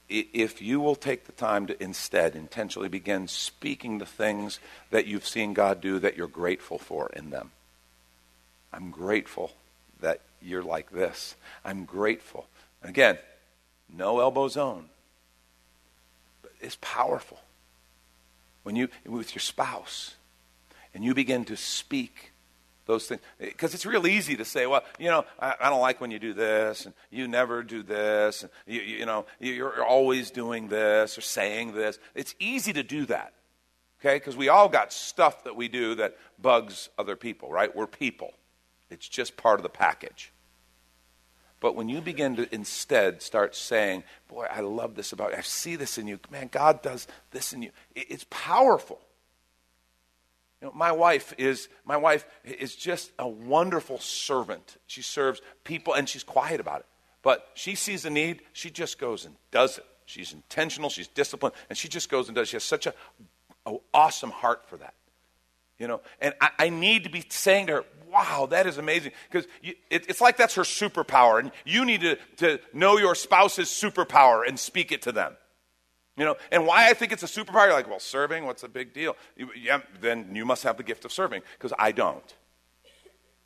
if 0.08 0.60
you 0.60 0.80
will 0.80 0.96
take 0.96 1.24
the 1.24 1.32
time 1.32 1.66
to 1.66 1.82
instead 1.82 2.34
intentionally 2.34 2.88
begin 2.88 3.28
speaking 3.28 3.98
the 3.98 4.06
things 4.06 4.60
that 4.90 5.06
you've 5.06 5.26
seen 5.26 5.54
God 5.54 5.80
do 5.80 5.98
that 6.00 6.16
you're 6.16 6.26
grateful 6.26 6.78
for 6.78 7.10
in 7.14 7.30
them. 7.30 7.52
I'm 8.72 8.90
grateful 8.90 9.52
that 10.00 10.20
you're 10.42 10.62
like 10.62 10.90
this. 10.90 11.36
I'm 11.64 11.84
grateful. 11.84 12.46
again, 12.82 13.18
no 13.88 14.20
elbow 14.20 14.48
zone. 14.48 14.86
But 16.42 16.52
it's 16.60 16.78
powerful. 16.80 17.40
When 18.62 18.76
you 18.76 18.88
with 19.06 19.34
your 19.34 19.40
spouse 19.40 20.14
and 20.94 21.04
you 21.04 21.14
begin 21.14 21.44
to 21.46 21.56
speak 21.56 22.32
those 22.86 23.06
things. 23.06 23.20
Because 23.38 23.74
it's 23.74 23.86
real 23.86 24.06
easy 24.06 24.36
to 24.36 24.44
say, 24.44 24.66
well, 24.66 24.84
you 24.98 25.10
know, 25.10 25.24
I, 25.40 25.54
I, 25.60 25.70
don't 25.70 25.80
like 25.80 26.00
when 26.00 26.10
you 26.10 26.18
do 26.18 26.34
this, 26.34 26.86
and 26.86 26.94
you 27.10 27.26
never 27.28 27.62
do 27.62 27.82
this, 27.82 28.42
and 28.42 28.52
you, 28.66 28.80
you, 28.80 29.06
know, 29.06 29.26
you're 29.40 29.84
always 29.84 30.30
doing 30.30 30.68
this 30.68 31.16
or 31.16 31.20
saying 31.20 31.74
this. 31.74 31.98
It's 32.14 32.34
easy 32.38 32.72
to 32.74 32.82
do 32.82 33.06
that, 33.06 33.32
okay? 34.00 34.16
Because 34.16 34.36
we 34.36 34.48
all 34.48 34.68
got 34.68 34.92
stuff 34.92 35.44
that 35.44 35.56
we 35.56 35.68
do 35.68 35.94
that 35.96 36.16
bugs 36.40 36.88
other 36.98 37.16
people, 37.16 37.50
right? 37.50 37.74
We're 37.74 37.86
people. 37.86 38.32
It's 38.90 39.08
just 39.08 39.36
part 39.36 39.58
of 39.58 39.62
the 39.62 39.70
package. 39.70 40.30
But 41.60 41.76
when 41.76 41.88
you 41.88 42.02
begin 42.02 42.36
to 42.36 42.54
instead 42.54 43.22
start 43.22 43.56
saying, 43.56 44.04
boy, 44.28 44.46
I 44.50 44.60
love 44.60 44.94
this 44.94 45.12
about 45.12 45.30
you, 45.30 45.38
I 45.38 45.40
see 45.40 45.76
this 45.76 45.96
in 45.96 46.06
you, 46.06 46.18
man, 46.30 46.50
God 46.52 46.82
does 46.82 47.06
this 47.30 47.54
in 47.54 47.62
you, 47.62 47.70
it's 47.94 48.26
powerful. 48.28 49.00
You 50.64 50.70
know, 50.70 50.76
my 50.76 50.92
wife 50.92 51.34
is 51.36 51.68
my 51.84 51.98
wife 51.98 52.24
is 52.42 52.74
just 52.74 53.12
a 53.18 53.28
wonderful 53.28 53.98
servant. 53.98 54.78
She 54.86 55.02
serves 55.02 55.42
people 55.62 55.92
and 55.92 56.08
she's 56.08 56.22
quiet 56.22 56.58
about 56.58 56.80
it. 56.80 56.86
But 57.20 57.46
she 57.52 57.74
sees 57.74 58.06
a 58.06 58.10
need, 58.10 58.40
she 58.54 58.70
just 58.70 58.98
goes 58.98 59.26
and 59.26 59.36
does 59.50 59.76
it. 59.76 59.84
She's 60.06 60.32
intentional, 60.32 60.88
she's 60.88 61.08
disciplined, 61.08 61.54
and 61.68 61.76
she 61.76 61.88
just 61.88 62.08
goes 62.08 62.28
and 62.28 62.34
does. 62.34 62.48
She 62.48 62.56
has 62.56 62.64
such 62.64 62.86
a, 62.86 62.94
a 63.66 63.76
awesome 63.92 64.30
heart 64.30 64.66
for 64.66 64.78
that. 64.78 64.94
You 65.78 65.86
know, 65.86 66.00
and 66.18 66.32
I, 66.40 66.48
I, 66.58 66.68
need 66.70 67.04
to 67.04 67.10
be 67.10 67.26
saying 67.28 67.66
to 67.66 67.72
her, 67.74 67.84
wow, 68.10 68.46
that 68.50 68.66
is 68.66 68.78
amazing. 68.78 69.12
Because 69.30 69.46
it, 69.62 69.76
it's 69.90 70.22
like 70.22 70.38
that's 70.38 70.54
her 70.54 70.62
superpower. 70.62 71.40
And 71.40 71.52
you 71.66 71.84
need 71.84 72.00
to, 72.00 72.16
to 72.36 72.58
know 72.72 72.96
your 72.96 73.14
spouse's 73.14 73.68
superpower 73.68 74.48
and 74.48 74.58
speak 74.58 74.92
it 74.92 75.02
to 75.02 75.12
them. 75.12 75.36
You 76.16 76.24
know, 76.24 76.36
and 76.52 76.66
why 76.66 76.88
I 76.88 76.94
think 76.94 77.10
it's 77.10 77.24
a 77.24 77.26
superpower, 77.26 77.66
you're 77.66 77.72
like, 77.72 77.88
well, 77.88 77.98
serving, 77.98 78.46
what's 78.46 78.62
the 78.62 78.68
big 78.68 78.92
deal? 78.92 79.16
You, 79.36 79.50
yeah, 79.56 79.80
then 80.00 80.28
you 80.32 80.44
must 80.44 80.62
have 80.62 80.76
the 80.76 80.84
gift 80.84 81.04
of 81.04 81.12
serving, 81.12 81.42
because 81.58 81.72
I 81.76 81.90
don't. 81.90 82.34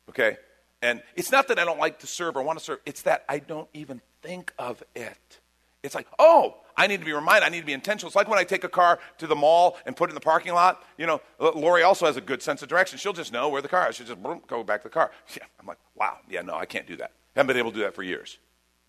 Okay? 0.09 0.37
And 0.81 1.01
it's 1.15 1.31
not 1.31 1.47
that 1.47 1.57
I 1.57 1.65
don't 1.65 1.79
like 1.79 1.99
to 1.99 2.07
serve 2.07 2.37
or 2.37 2.43
want 2.43 2.59
to 2.59 2.63
serve, 2.65 2.79
it's 2.85 3.01
that 3.03 3.25
I 3.27 3.39
don't 3.39 3.67
even 3.73 4.01
think 4.21 4.53
of 4.59 4.83
it. 4.95 5.39
It's 5.81 5.95
like, 5.95 6.07
oh, 6.19 6.57
I 6.77 6.87
need 6.87 6.99
to 6.99 7.05
be 7.05 7.13
reminded, 7.13 7.45
I 7.45 7.49
need 7.49 7.61
to 7.61 7.65
be 7.65 7.73
intentional. 7.73 8.07
It's 8.07 8.15
like 8.15 8.27
when 8.27 8.37
I 8.37 8.43
take 8.43 8.63
a 8.63 8.69
car 8.69 8.99
to 9.17 9.27
the 9.27 9.35
mall 9.35 9.77
and 9.85 9.95
put 9.95 10.09
it 10.09 10.11
in 10.11 10.15
the 10.15 10.21
parking 10.21 10.53
lot. 10.53 10.83
You 10.97 11.07
know, 11.07 11.21
uh, 11.39 11.51
Lori 11.51 11.83
also 11.83 12.05
has 12.05 12.17
a 12.17 12.21
good 12.21 12.41
sense 12.41 12.61
of 12.61 12.67
direction. 12.67 12.99
She'll 12.99 13.13
just 13.13 13.33
know 13.33 13.49
where 13.49 13.61
the 13.61 13.67
car 13.67 13.89
is. 13.89 13.95
She'll 13.95 14.07
just 14.07 14.21
boom, 14.21 14.41
go 14.47 14.63
back 14.63 14.81
to 14.83 14.89
the 14.89 14.93
car. 14.93 15.11
Yeah, 15.35 15.43
I'm 15.59 15.65
like, 15.65 15.77
wow, 15.95 16.17
yeah, 16.29 16.41
no, 16.41 16.55
I 16.55 16.65
can't 16.65 16.85
do 16.85 16.97
that. 16.97 17.11
Haven't 17.35 17.47
been 17.47 17.57
able 17.57 17.71
to 17.71 17.77
do 17.77 17.83
that 17.83 17.95
for 17.95 18.03
years. 18.03 18.37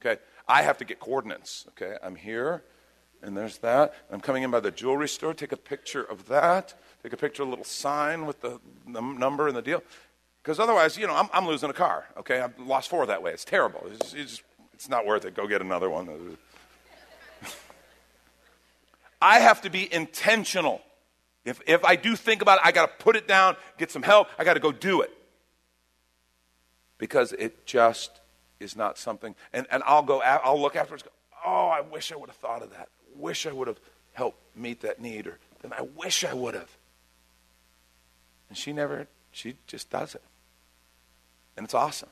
Okay? 0.05 0.21
I 0.49 0.62
have 0.62 0.79
to 0.79 0.85
get 0.85 1.01
coordinates. 1.01 1.66
Okay? 1.71 1.97
I'm 2.03 2.16
here 2.16 2.64
and 3.22 3.37
there's 3.37 3.59
that. 3.59 3.94
I'm 4.11 4.20
coming 4.20 4.42
in 4.42 4.50
by 4.50 4.61
the 4.61 4.70
jewelry 4.70 5.09
store. 5.09 5.35
Take 5.35 5.52
a 5.52 5.56
picture 5.56 6.02
of 6.02 6.28
that. 6.28 6.74
Take 7.02 7.12
a 7.12 7.16
picture 7.16 7.42
of 7.42 7.48
a 7.48 7.50
little 7.50 7.64
sign 7.64 8.26
with 8.26 8.40
the, 8.40 8.59
number 8.87 9.48
and 9.48 9.56
the 9.56 9.62
deal. 9.62 9.83
Because 10.42 10.59
otherwise, 10.59 10.96
you 10.96 11.06
know, 11.06 11.14
I'm, 11.14 11.28
I'm, 11.33 11.46
losing 11.46 11.68
a 11.68 11.74
car. 11.74 12.06
Okay, 12.18 12.40
I've 12.40 12.59
lost 12.59 12.88
four 12.88 13.04
that 13.06 13.22
way. 13.22 13.33
It's 13.33 13.44
terrible. 13.44 13.87
It's, 13.92 14.14
it's, 14.14 14.42
it's 14.72 14.88
not 14.88 15.04
worth 15.04 15.26
it. 15.26 15.35
Go 15.35 15.46
get 15.46 15.61
another 15.61 15.90
one. 15.90 16.37
I 19.20 19.40
have 19.40 19.61
to 19.62 19.70
be 19.70 19.92
intentional. 19.92 20.80
If, 21.44 21.61
if 21.66 21.85
I 21.85 21.96
do 21.96 22.16
think 22.16 22.40
about 22.40 22.59
it, 22.59 22.66
I 22.66 22.72
got 22.72 22.87
to 22.87 23.04
put 23.04 23.16
it 23.16 23.28
down, 23.28 23.56
get 23.76 23.90
some 23.90 24.02
help. 24.02 24.28
I 24.38 24.44
got 24.44 24.54
to 24.54 24.61
go 24.61 24.72
do 24.72 25.02
it. 25.02 25.11
Because 26.96 27.33
it 27.33 27.66
just 27.66 28.20
is 28.61 28.76
not 28.76 28.96
something. 28.96 29.35
And, 29.52 29.66
and 29.70 29.83
I'll 29.87 30.02
go, 30.02 30.22
I'll 30.22 30.61
look 30.61 30.76
afterwards, 30.76 31.02
go, 31.02 31.11
oh, 31.44 31.68
I 31.68 31.80
wish 31.83 32.12
I 32.12 32.16
would 32.16 32.30
have 32.30 32.37
thought 32.37 32.62
of 32.62 32.70
that. 32.70 32.88
Wish 33.20 33.46
I 33.46 33.52
would 33.52 33.68
have 33.68 33.80
helped 34.12 34.38
meet 34.56 34.80
that 34.80 35.00
need. 35.00 35.26
Or 35.26 35.38
then 35.62 35.72
I 35.72 35.83
wish 35.83 36.24
I 36.24 36.35
would 36.35 36.54
have. 36.54 36.70
And 38.48 38.59
she 38.59 38.72
never, 38.72 39.06
she 39.30 39.56
just 39.66 39.90
does 39.90 40.14
it. 40.14 40.22
And 41.56 41.64
it's 41.64 41.74
awesome. 41.74 42.09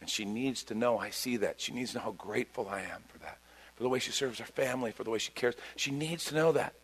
And 0.00 0.10
she 0.10 0.24
needs 0.24 0.64
to 0.64 0.74
know 0.74 0.98
I 0.98 1.10
see 1.10 1.36
that. 1.38 1.60
She 1.60 1.72
needs 1.72 1.92
to 1.92 1.98
know 1.98 2.04
how 2.04 2.12
grateful 2.12 2.68
I 2.68 2.80
am 2.80 3.02
for 3.08 3.18
that, 3.20 3.38
for 3.74 3.82
the 3.82 3.88
way 3.88 3.98
she 3.98 4.10
serves 4.10 4.38
her 4.38 4.44
family, 4.44 4.90
for 4.90 5.04
the 5.04 5.10
way 5.10 5.18
she 5.18 5.32
cares. 5.32 5.54
She 5.76 5.90
needs 5.90 6.24
to 6.26 6.34
know 6.34 6.52
that. 6.52 6.74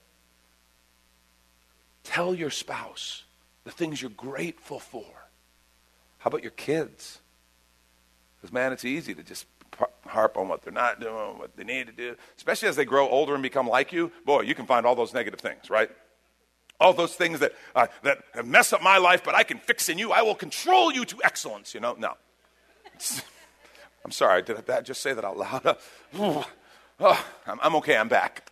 Tell 2.05 2.35
your 2.35 2.51
spouse 2.51 3.25
the 3.65 3.71
things 3.71 4.01
you're 4.01 4.11
grateful 4.11 4.79
for. 4.79 5.05
How 6.19 6.29
about 6.29 6.43
your 6.43 6.53
kids? 6.53 7.21
Because, 8.37 8.53
man, 8.53 8.73
it's 8.73 8.85
easy 8.85 9.15
to 9.15 9.23
just 9.23 9.47
harp 10.07 10.37
on 10.37 10.49
what 10.49 10.63
they're 10.63 10.73
not 10.73 11.01
doing, 11.01 11.39
what 11.39 11.57
they 11.57 11.65
need 11.65 11.87
to 11.87 11.93
do, 11.93 12.17
especially 12.37 12.69
as 12.69 12.77
they 12.77 12.85
grow 12.85 13.09
older 13.09 13.35
and 13.35 13.43
become 13.43 13.69
like 13.69 13.93
you. 13.93 14.13
Boy, 14.25 14.43
you 14.43 14.55
can 14.55 14.67
find 14.67 14.87
all 14.87 14.95
those 14.95 15.15
negative 15.15 15.41
things, 15.41 15.71
right? 15.71 15.91
All 16.79 16.93
those 16.93 17.15
things 17.15 17.41
that, 17.41 17.53
uh, 17.75 17.87
that 18.03 18.23
messed 18.45 18.73
up 18.73 18.83
my 18.83 18.99
life, 18.99 19.23
but 19.25 19.35
I 19.35 19.43
can 19.43 19.59
fix 19.59 19.89
in 19.89 19.99
you. 19.99 20.13
I 20.13 20.23
will 20.23 20.35
control 20.35 20.93
you 20.93 21.05
to 21.05 21.17
excellence, 21.25 21.75
you 21.75 21.81
know? 21.81 21.95
No. 21.99 22.15
I'm 24.05 24.11
sorry, 24.11 24.39
I 24.39 24.41
did 24.41 24.71
I 24.71 24.81
just 24.81 25.03
say 25.03 25.13
that 25.13 25.25
out 25.25 25.37
loud? 25.37 25.77
oh, 27.01 27.27
I'm, 27.47 27.59
I'm 27.63 27.77
okay, 27.77 27.97
I'm 27.97 28.09
back. 28.09 28.51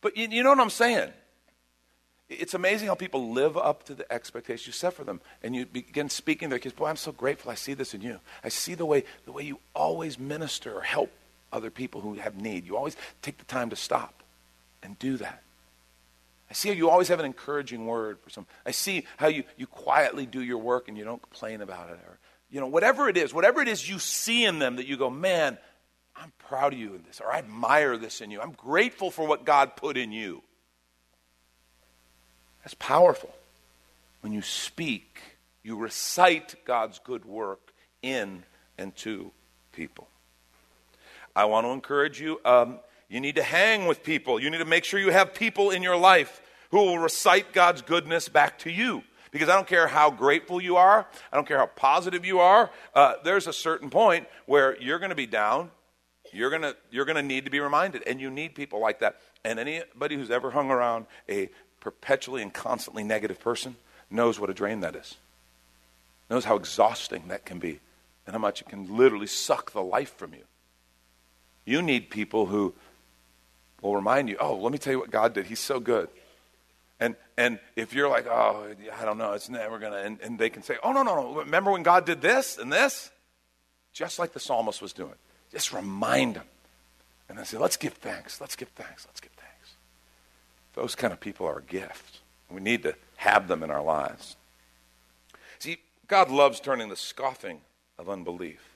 But 0.00 0.16
you, 0.18 0.28
you 0.28 0.42
know 0.42 0.50
what 0.50 0.60
I'm 0.60 0.70
saying? 0.70 1.12
It's 2.28 2.54
amazing 2.54 2.88
how 2.88 2.94
people 2.94 3.32
live 3.32 3.56
up 3.56 3.84
to 3.84 3.94
the 3.94 4.10
expectations 4.10 4.66
you 4.66 4.72
set 4.72 4.94
for 4.94 5.04
them. 5.04 5.20
And 5.42 5.54
you 5.54 5.66
begin 5.66 6.08
speaking 6.08 6.48
to 6.48 6.54
their 6.54 6.58
kids, 6.58 6.74
boy, 6.74 6.86
I'm 6.86 6.96
so 6.96 7.12
grateful 7.12 7.50
I 7.50 7.54
see 7.54 7.74
this 7.74 7.92
in 7.92 8.00
you. 8.00 8.18
I 8.42 8.48
see 8.48 8.74
the 8.74 8.86
way, 8.86 9.04
the 9.26 9.32
way 9.32 9.42
you 9.42 9.58
always 9.74 10.18
minister 10.18 10.74
or 10.74 10.80
help 10.80 11.10
other 11.52 11.70
people 11.70 12.00
who 12.00 12.14
have 12.14 12.36
need. 12.36 12.66
You 12.66 12.76
always 12.76 12.96
take 13.22 13.38
the 13.38 13.44
time 13.44 13.70
to 13.70 13.76
stop 13.76 14.22
and 14.82 14.98
do 14.98 15.18
that. 15.18 15.42
I 16.50 16.54
see 16.54 16.68
how 16.68 16.74
you 16.74 16.90
always 16.90 17.08
have 17.08 17.20
an 17.20 17.26
encouraging 17.26 17.86
word 17.86 18.18
for 18.20 18.30
some. 18.30 18.46
I 18.64 18.70
see 18.70 19.06
how 19.16 19.28
you, 19.28 19.44
you 19.56 19.66
quietly 19.66 20.26
do 20.26 20.42
your 20.42 20.58
work 20.58 20.88
and 20.88 20.96
you 20.96 21.04
don't 21.04 21.22
complain 21.22 21.60
about 21.60 21.90
it. 21.90 21.98
Or, 22.06 22.18
you 22.50 22.60
know, 22.60 22.66
whatever 22.66 23.08
it 23.08 23.16
is, 23.16 23.34
whatever 23.34 23.60
it 23.60 23.68
is 23.68 23.88
you 23.88 23.98
see 23.98 24.44
in 24.44 24.58
them 24.58 24.76
that 24.76 24.86
you 24.86 24.96
go, 24.96 25.10
man, 25.10 25.58
I'm 26.16 26.32
proud 26.38 26.72
of 26.72 26.78
you 26.78 26.94
in 26.94 27.02
this, 27.02 27.20
or 27.20 27.30
I 27.30 27.38
admire 27.38 27.96
this 27.96 28.20
in 28.20 28.30
you. 28.30 28.40
I'm 28.40 28.52
grateful 28.52 29.10
for 29.10 29.26
what 29.26 29.44
God 29.44 29.76
put 29.76 29.96
in 29.96 30.12
you. 30.12 30.42
That's 32.64 32.74
powerful. 32.74 33.34
When 34.22 34.32
you 34.32 34.42
speak, 34.42 35.20
you 35.62 35.76
recite 35.76 36.56
God's 36.64 36.98
good 36.98 37.24
work 37.24 37.72
in 38.02 38.42
and 38.78 38.96
to 38.96 39.30
people. 39.72 40.08
I 41.36 41.44
want 41.44 41.66
to 41.66 41.70
encourage 41.70 42.20
you. 42.20 42.40
Um, 42.44 42.78
you 43.08 43.20
need 43.20 43.36
to 43.36 43.42
hang 43.42 43.86
with 43.86 44.02
people. 44.02 44.40
You 44.40 44.50
need 44.50 44.58
to 44.58 44.64
make 44.64 44.84
sure 44.84 44.98
you 44.98 45.10
have 45.10 45.34
people 45.34 45.70
in 45.70 45.82
your 45.82 45.96
life 45.96 46.40
who 46.70 46.78
will 46.78 46.98
recite 46.98 47.52
God's 47.52 47.82
goodness 47.82 48.28
back 48.28 48.58
to 48.60 48.70
you. 48.70 49.02
Because 49.30 49.48
I 49.48 49.56
don't 49.56 49.66
care 49.66 49.88
how 49.88 50.10
grateful 50.10 50.60
you 50.60 50.76
are, 50.76 51.06
I 51.32 51.36
don't 51.36 51.46
care 51.46 51.58
how 51.58 51.66
positive 51.66 52.24
you 52.24 52.38
are, 52.38 52.70
uh, 52.94 53.14
there's 53.24 53.48
a 53.48 53.52
certain 53.52 53.90
point 53.90 54.28
where 54.46 54.80
you're 54.80 55.00
going 55.00 55.10
to 55.10 55.16
be 55.16 55.26
down. 55.26 55.70
You're 56.32 56.50
going 56.50 56.62
to 56.62 56.76
you're 56.90 57.04
going 57.04 57.16
to 57.16 57.22
need 57.22 57.44
to 57.44 57.50
be 57.50 57.60
reminded, 57.60 58.02
and 58.06 58.20
you 58.20 58.30
need 58.30 58.54
people 58.56 58.80
like 58.80 59.00
that. 59.00 59.20
And 59.44 59.58
anybody 59.58 60.16
who's 60.16 60.30
ever 60.30 60.50
hung 60.50 60.70
around 60.70 61.06
a 61.28 61.48
perpetually 61.84 62.42
and 62.42 62.52
constantly 62.52 63.04
negative 63.04 63.38
person 63.38 63.76
knows 64.10 64.40
what 64.40 64.50
a 64.50 64.54
drain 64.54 64.80
that 64.80 64.96
is, 64.96 65.16
knows 66.30 66.46
how 66.46 66.56
exhausting 66.56 67.28
that 67.28 67.44
can 67.44 67.58
be, 67.58 67.78
and 68.26 68.32
how 68.32 68.38
much 68.38 68.62
it 68.62 68.68
can 68.68 68.96
literally 68.96 69.26
suck 69.26 69.72
the 69.72 69.82
life 69.82 70.16
from 70.16 70.32
you. 70.32 70.42
You 71.66 71.82
need 71.82 72.10
people 72.10 72.46
who 72.46 72.74
will 73.82 73.94
remind 73.94 74.30
you, 74.30 74.36
oh, 74.40 74.56
let 74.56 74.72
me 74.72 74.78
tell 74.78 74.94
you 74.94 74.98
what 74.98 75.10
God 75.10 75.34
did. 75.34 75.46
He's 75.46 75.60
so 75.60 75.78
good. 75.78 76.08
And, 76.98 77.16
and 77.36 77.58
if 77.76 77.92
you're 77.92 78.08
like, 78.08 78.26
oh, 78.26 78.74
I 78.98 79.04
don't 79.04 79.18
know, 79.18 79.32
it's 79.32 79.50
never 79.50 79.78
going 79.78 79.92
to, 79.92 79.98
and, 79.98 80.20
and 80.22 80.38
they 80.38 80.48
can 80.48 80.62
say, 80.62 80.76
oh, 80.82 80.92
no, 80.92 81.02
no, 81.02 81.14
no, 81.16 81.34
remember 81.40 81.70
when 81.70 81.82
God 81.82 82.06
did 82.06 82.22
this 82.22 82.56
and 82.56 82.72
this? 82.72 83.10
Just 83.92 84.18
like 84.18 84.32
the 84.32 84.40
psalmist 84.40 84.80
was 84.80 84.94
doing. 84.94 85.14
Just 85.52 85.72
remind 85.72 86.36
them. 86.36 86.46
And 87.28 87.36
then 87.36 87.44
say, 87.44 87.58
let's 87.58 87.76
give 87.76 87.92
thanks, 87.94 88.40
let's 88.40 88.56
give 88.56 88.68
thanks, 88.68 89.06
let's 89.06 89.20
give 89.20 89.32
those 90.74 90.94
kind 90.94 91.12
of 91.12 91.20
people 91.20 91.46
are 91.46 91.58
a 91.58 91.62
gift. 91.62 92.20
We 92.50 92.60
need 92.60 92.82
to 92.82 92.94
have 93.16 93.48
them 93.48 93.62
in 93.62 93.70
our 93.70 93.82
lives. 93.82 94.36
See, 95.58 95.78
God 96.06 96.30
loves 96.30 96.60
turning 96.60 96.88
the 96.88 96.96
scoffing 96.96 97.60
of 97.98 98.08
unbelief 98.08 98.74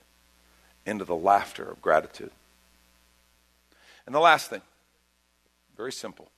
into 0.86 1.04
the 1.04 1.14
laughter 1.14 1.70
of 1.70 1.82
gratitude. 1.82 2.30
And 4.06 4.14
the 4.14 4.20
last 4.20 4.48
thing, 4.48 4.62
very 5.76 5.92
simple, 5.92 6.28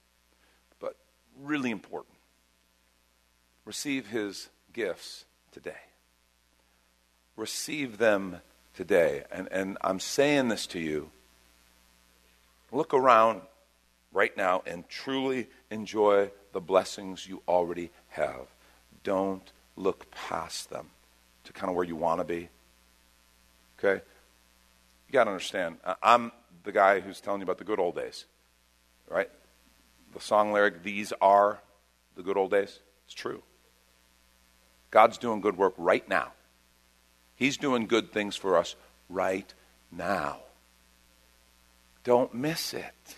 but 0.80 0.96
really 1.40 1.70
important 1.70 2.16
receive 3.64 4.08
his 4.08 4.48
gifts 4.72 5.24
today. 5.52 5.82
Receive 7.36 7.98
them 7.98 8.40
today. 8.74 9.22
And, 9.30 9.48
and 9.52 9.78
I'm 9.80 10.00
saying 10.00 10.48
this 10.48 10.66
to 10.68 10.80
you. 10.80 11.10
Look 12.72 12.92
around 12.92 13.42
right 14.12 14.36
now 14.36 14.62
and 14.66 14.88
truly 14.88 15.48
enjoy 15.70 16.30
the 16.52 16.60
blessings 16.60 17.26
you 17.26 17.42
already 17.46 17.90
have. 18.08 18.46
Don't 19.04 19.52
look 19.76 20.10
past 20.10 20.70
them 20.70 20.90
to 21.44 21.52
kind 21.52 21.70
of 21.70 21.76
where 21.76 21.84
you 21.84 21.96
want 21.96 22.20
to 22.20 22.24
be. 22.24 22.48
Okay? 23.78 24.02
You 25.08 25.12
got 25.12 25.24
to 25.24 25.30
understand, 25.30 25.76
I'm 26.02 26.32
the 26.64 26.72
guy 26.72 27.00
who's 27.00 27.20
telling 27.20 27.40
you 27.40 27.44
about 27.44 27.58
the 27.58 27.64
good 27.64 27.80
old 27.80 27.94
days, 27.96 28.26
right? 29.08 29.30
The 30.12 30.20
song 30.20 30.52
lyric, 30.52 30.82
these 30.82 31.12
are 31.20 31.60
the 32.16 32.22
good 32.22 32.36
old 32.36 32.50
days. 32.50 32.80
It's 33.06 33.14
true. 33.14 33.42
God's 34.90 35.18
doing 35.18 35.40
good 35.40 35.56
work 35.56 35.74
right 35.78 36.06
now. 36.08 36.32
He's 37.36 37.56
doing 37.56 37.86
good 37.86 38.12
things 38.12 38.36
for 38.36 38.56
us 38.56 38.74
right 39.08 39.52
now. 39.90 40.40
Don't 42.04 42.34
miss 42.34 42.74
it 42.74 43.16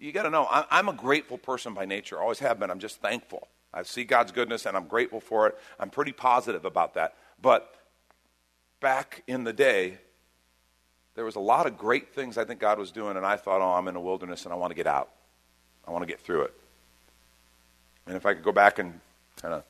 you 0.00 0.12
got 0.12 0.22
to 0.22 0.30
know, 0.30 0.46
I'm 0.50 0.88
a 0.88 0.94
grateful 0.94 1.36
person 1.36 1.74
by 1.74 1.84
nature. 1.84 2.18
Always 2.18 2.38
have 2.38 2.58
been. 2.58 2.70
I'm 2.70 2.80
just 2.80 3.00
thankful. 3.00 3.48
I 3.72 3.82
see 3.82 4.04
God's 4.04 4.32
goodness 4.32 4.66
and 4.66 4.76
I'm 4.76 4.86
grateful 4.86 5.20
for 5.20 5.46
it. 5.46 5.58
I'm 5.78 5.90
pretty 5.90 6.12
positive 6.12 6.64
about 6.64 6.94
that. 6.94 7.14
But 7.40 7.74
back 8.80 9.22
in 9.26 9.44
the 9.44 9.52
day, 9.52 9.98
there 11.14 11.24
was 11.24 11.36
a 11.36 11.40
lot 11.40 11.66
of 11.66 11.76
great 11.76 12.14
things 12.14 12.38
I 12.38 12.44
think 12.44 12.60
God 12.60 12.78
was 12.78 12.90
doing, 12.90 13.16
and 13.16 13.26
I 13.26 13.36
thought, 13.36 13.60
oh, 13.60 13.72
I'm 13.72 13.88
in 13.88 13.96
a 13.96 14.00
wilderness 14.00 14.44
and 14.44 14.54
I 14.54 14.56
want 14.56 14.70
to 14.70 14.74
get 14.74 14.86
out. 14.86 15.10
I 15.86 15.90
want 15.90 16.02
to 16.02 16.06
get 16.06 16.20
through 16.20 16.42
it. 16.42 16.54
And 18.06 18.16
if 18.16 18.24
I 18.24 18.32
could 18.32 18.42
go 18.42 18.52
back 18.52 18.78
and 18.78 19.00
kind 19.40 19.52
of 19.52 19.64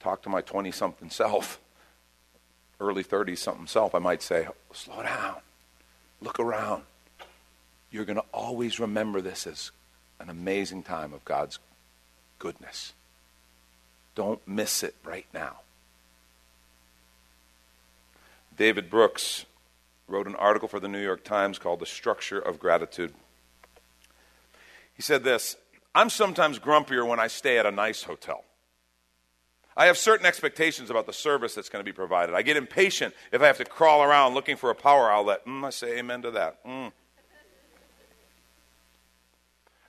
talk 0.00 0.22
to 0.22 0.28
my 0.28 0.40
20 0.40 0.72
something 0.72 1.10
self, 1.10 1.60
early 2.80 3.04
30s 3.04 3.38
something 3.38 3.66
self, 3.66 3.94
I 3.94 4.00
might 4.00 4.22
say, 4.22 4.48
slow 4.72 5.02
down, 5.02 5.36
look 6.20 6.40
around 6.40 6.82
you're 7.90 8.04
going 8.04 8.16
to 8.16 8.24
always 8.32 8.78
remember 8.78 9.20
this 9.20 9.46
as 9.46 9.70
an 10.20 10.28
amazing 10.28 10.82
time 10.82 11.12
of 11.12 11.24
God's 11.24 11.58
goodness. 12.38 12.92
Don't 14.14 14.46
miss 14.46 14.82
it 14.82 14.94
right 15.04 15.26
now. 15.32 15.60
David 18.56 18.90
Brooks 18.90 19.46
wrote 20.08 20.26
an 20.26 20.34
article 20.34 20.68
for 20.68 20.80
the 20.80 20.88
New 20.88 21.02
York 21.02 21.22
Times 21.22 21.58
called 21.58 21.80
The 21.80 21.86
Structure 21.86 22.38
of 22.38 22.58
Gratitude. 22.58 23.14
He 24.94 25.02
said 25.02 25.22
this 25.22 25.56
I'm 25.94 26.10
sometimes 26.10 26.58
grumpier 26.58 27.06
when 27.06 27.20
I 27.20 27.28
stay 27.28 27.58
at 27.58 27.66
a 27.66 27.70
nice 27.70 28.02
hotel. 28.02 28.44
I 29.76 29.86
have 29.86 29.96
certain 29.96 30.26
expectations 30.26 30.90
about 30.90 31.06
the 31.06 31.12
service 31.12 31.54
that's 31.54 31.68
going 31.68 31.84
to 31.84 31.88
be 31.88 31.94
provided. 31.94 32.34
I 32.34 32.42
get 32.42 32.56
impatient 32.56 33.14
if 33.30 33.40
I 33.40 33.46
have 33.46 33.58
to 33.58 33.64
crawl 33.64 34.02
around 34.02 34.34
looking 34.34 34.56
for 34.56 34.70
a 34.70 34.74
power 34.74 35.08
outlet. 35.08 35.46
Mm, 35.46 35.64
I 35.64 35.70
say 35.70 35.98
amen 35.98 36.22
to 36.22 36.32
that. 36.32 36.64
Mm. 36.64 36.90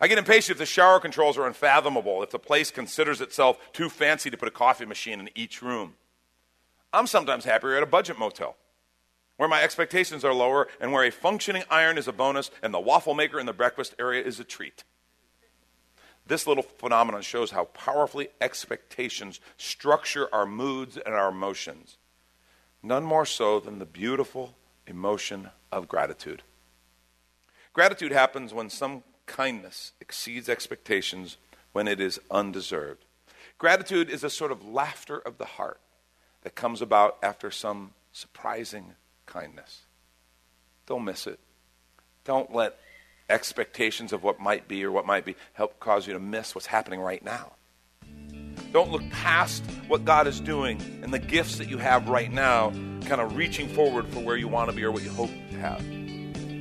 I 0.02 0.08
get 0.08 0.18
impatient 0.18 0.52
if 0.52 0.58
the 0.58 0.66
shower 0.66 1.00
controls 1.00 1.38
are 1.38 1.46
unfathomable, 1.46 2.24
if 2.24 2.30
the 2.30 2.40
place 2.40 2.72
considers 2.72 3.20
itself 3.20 3.60
too 3.74 3.90
fancy 3.90 4.30
to 4.30 4.38
put 4.38 4.48
a 4.48 4.52
coffee 4.52 4.86
machine 4.86 5.20
in 5.20 5.30
each 5.36 5.62
room. 5.62 5.96
I'm 6.94 7.06
sometimes 7.06 7.46
happier 7.46 7.76
at 7.76 7.84
a 7.84 7.86
budget 7.86 8.18
motel. 8.18 8.56
where 9.40 9.48
my 9.48 9.64
expectations 9.64 10.26
are 10.26 10.34
lower, 10.34 10.68
and 10.82 10.92
where 10.92 11.06
a 11.06 11.10
functioning 11.10 11.64
iron 11.70 11.98
is 11.98 12.10
a 12.10 12.12
bonus 12.12 12.52
and 12.62 12.74
the 12.74 12.80
waffle 12.80 13.14
maker 13.14 13.40
in 13.40 13.46
the 13.46 13.54
breakfast 13.54 13.96
area 13.98 14.22
is 14.22 14.38
a 14.38 14.44
treat. 14.44 14.84
This 16.28 16.46
little 16.46 16.62
phenomenon 16.62 17.22
shows 17.22 17.52
how 17.52 17.64
powerfully 17.64 18.28
expectations 18.42 19.40
structure 19.56 20.28
our 20.34 20.46
moods 20.46 20.98
and 20.98 21.16
our 21.16 21.30
emotions. 21.30 21.98
None 22.84 23.06
more 23.06 23.26
so 23.26 23.62
than 23.62 23.80
the 23.80 23.86
beautiful 23.86 24.58
emotion 24.86 25.52
of 25.72 25.88
gratitude. 25.88 26.44
Gratitude 27.72 28.12
happens 28.12 28.54
when 28.54 28.70
some 28.70 29.04
kindness 29.30 29.94
exceeds 30.02 30.50
expectations 30.50 31.38
when 31.72 31.88
it 31.88 32.02
is 32.02 32.20
undeserved. 32.32 33.06
Gratitude 33.60 34.10
is 34.10 34.24
a 34.24 34.30
sort 34.30 34.52
of 34.52 34.68
laughter 34.68 35.20
of 35.20 35.38
the 35.38 35.46
heart 35.46 35.80
that 36.42 36.56
comes 36.56 36.82
about 36.82 37.18
after 37.22 37.52
some 37.52 37.92
surprising 38.12 38.96
kindness. 39.28 39.84
Don't 40.88 41.06
miss 41.06 41.28
it. 41.28 41.40
Don't 42.26 42.54
let 42.54 42.80
expectations 43.30 44.12
of 44.12 44.24
what 44.24 44.40
might 44.40 44.68
be 44.68 44.84
or 44.84 44.92
what 44.92 45.06
might 45.06 45.26
be 45.26 45.36
help 45.54 45.80
cause 45.80 46.08
you 46.08 46.14
to 46.14 46.20
miss 46.20 46.56
what's 46.56 46.68
happening 46.68 47.00
right 47.00 47.24
now. 47.24 47.52
Don't 48.74 48.92
look 48.92 49.08
past 49.12 49.64
what 49.88 50.06
God 50.06 50.26
is 50.26 50.40
doing 50.40 50.82
and 51.04 51.14
the 51.14 51.20
gifts 51.20 51.60
that 51.60 51.70
you 51.70 51.78
have 51.78 52.10
right 52.10 52.32
now, 52.32 52.72
kind 53.06 53.22
of 53.22 53.38
reaching 53.38 53.68
forward 53.70 54.08
for 54.08 54.22
where 54.22 54.38
you 54.38 54.48
want 54.48 54.72
to 54.72 54.76
be 54.76 54.84
or 54.84 54.92
what 54.92 55.04
you 55.04 55.12
hope 55.12 55.30
to 55.52 55.58
have. 55.58 55.86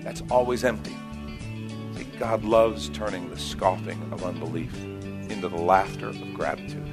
That's 0.05 0.23
always 0.31 0.65
empty. 0.65 0.95
God 2.19 2.43
loves 2.43 2.89
turning 2.89 3.31
the 3.31 3.39
scoffing 3.39 4.01
of 4.11 4.25
unbelief 4.25 4.75
into 5.31 5.49
the 5.49 5.57
laughter 5.57 6.09
of 6.09 6.35
gratitude. 6.35 6.85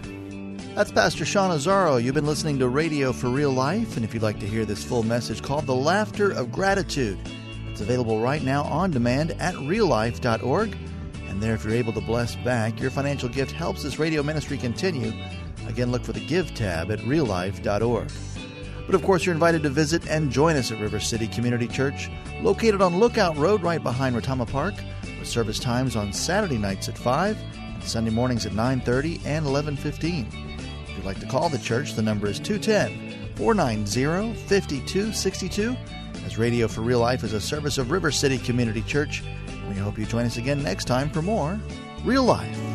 That's 0.76 0.92
Pastor 0.92 1.26
Sean 1.26 1.50
Azzaro. 1.50 2.04
You've 2.04 2.14
been 2.14 2.28
listening 2.28 2.60
to 2.60 2.68
Radio 2.68 3.12
for 3.12 3.30
Real 3.30 3.52
Life, 3.52 3.96
and 3.96 4.06
if 4.06 4.14
you'd 4.14 4.22
like 4.22 4.40
to 4.42 4.46
hear 4.46 4.66
this 4.66 4.84
full 4.84 5.02
message 5.02 5.42
called 5.42 5.66
The 5.66 5.74
Laughter 5.74 6.30
of 6.30 6.52
Gratitude, 6.52 7.18
it's 7.72 7.82
available 7.82 8.22
right 8.22 8.44
now 8.44 8.64
on 8.66 8.92
demand 8.92 9.32
at 9.40 9.56
reallife.org. 9.56 10.78
And 11.28 11.42
there, 11.42 11.56
if 11.56 11.64
you're 11.64 11.74
able 11.74 11.94
to 11.94 12.02
bless 12.02 12.36
back, 12.38 12.80
your 12.80 12.92
financial 12.92 13.28
gift 13.28 13.52
helps 13.52 13.82
this 13.82 13.98
radio 13.98 14.22
ministry 14.22 14.60
continue. 14.60 15.12
Again, 15.68 15.92
look 15.92 16.04
for 16.04 16.14
the 16.14 16.26
Give 16.28 16.54
tab 16.54 16.92
at 16.92 17.00
reallife.org. 17.00 18.12
But 18.86 18.94
of 18.94 19.02
course, 19.02 19.26
you're 19.26 19.34
invited 19.34 19.64
to 19.64 19.70
visit 19.70 20.08
and 20.08 20.32
join 20.32 20.56
us 20.56 20.72
at 20.72 20.80
River 20.80 21.00
City 21.00 21.28
Community 21.28 21.68
Church, 21.68 22.12
located 22.42 22.82
on 22.82 23.00
Lookout 23.00 23.36
Road 23.38 23.64
right 23.64 23.82
behind 23.82 24.16
Retama 24.16 24.48
Park, 24.48 24.76
with 25.26 25.32
service 25.32 25.58
times 25.58 25.96
on 25.96 26.14
Saturday 26.14 26.60
nights 26.60 26.88
at 26.88 26.96
5 26.96 27.36
and 27.58 27.84
Sunday 27.84 28.12
mornings 28.12 28.46
at 28.46 28.52
9.30 28.52 29.26
and 29.26 29.44
11.15. 29.44 30.28
If 30.88 30.96
you'd 30.96 31.04
like 31.04 31.20
to 31.20 31.26
call 31.26 31.50
the 31.50 31.58
church, 31.58 31.96
the 31.96 32.04
number 32.04 32.28
is 32.28 32.40
210 32.40 33.36
490 33.36 34.36
5262 34.36 35.76
as 36.28 36.38
Radio 36.38 36.68
for 36.68 36.82
Real 36.82 37.00
Life 37.00 37.24
is 37.24 37.34
a 37.34 37.42
service 37.42 37.80
of 37.80 37.90
River 37.90 38.12
City 38.12 38.38
Community 38.38 38.84
Church. 38.84 39.24
We 39.68 39.74
hope 39.76 39.98
you 39.98 40.06
join 40.06 40.28
us 40.28 40.38
again 40.38 40.62
next 40.62 40.86
time 40.86 41.10
for 41.10 41.24
more 41.24 41.60
Real 42.04 42.24
Life. 42.24 42.75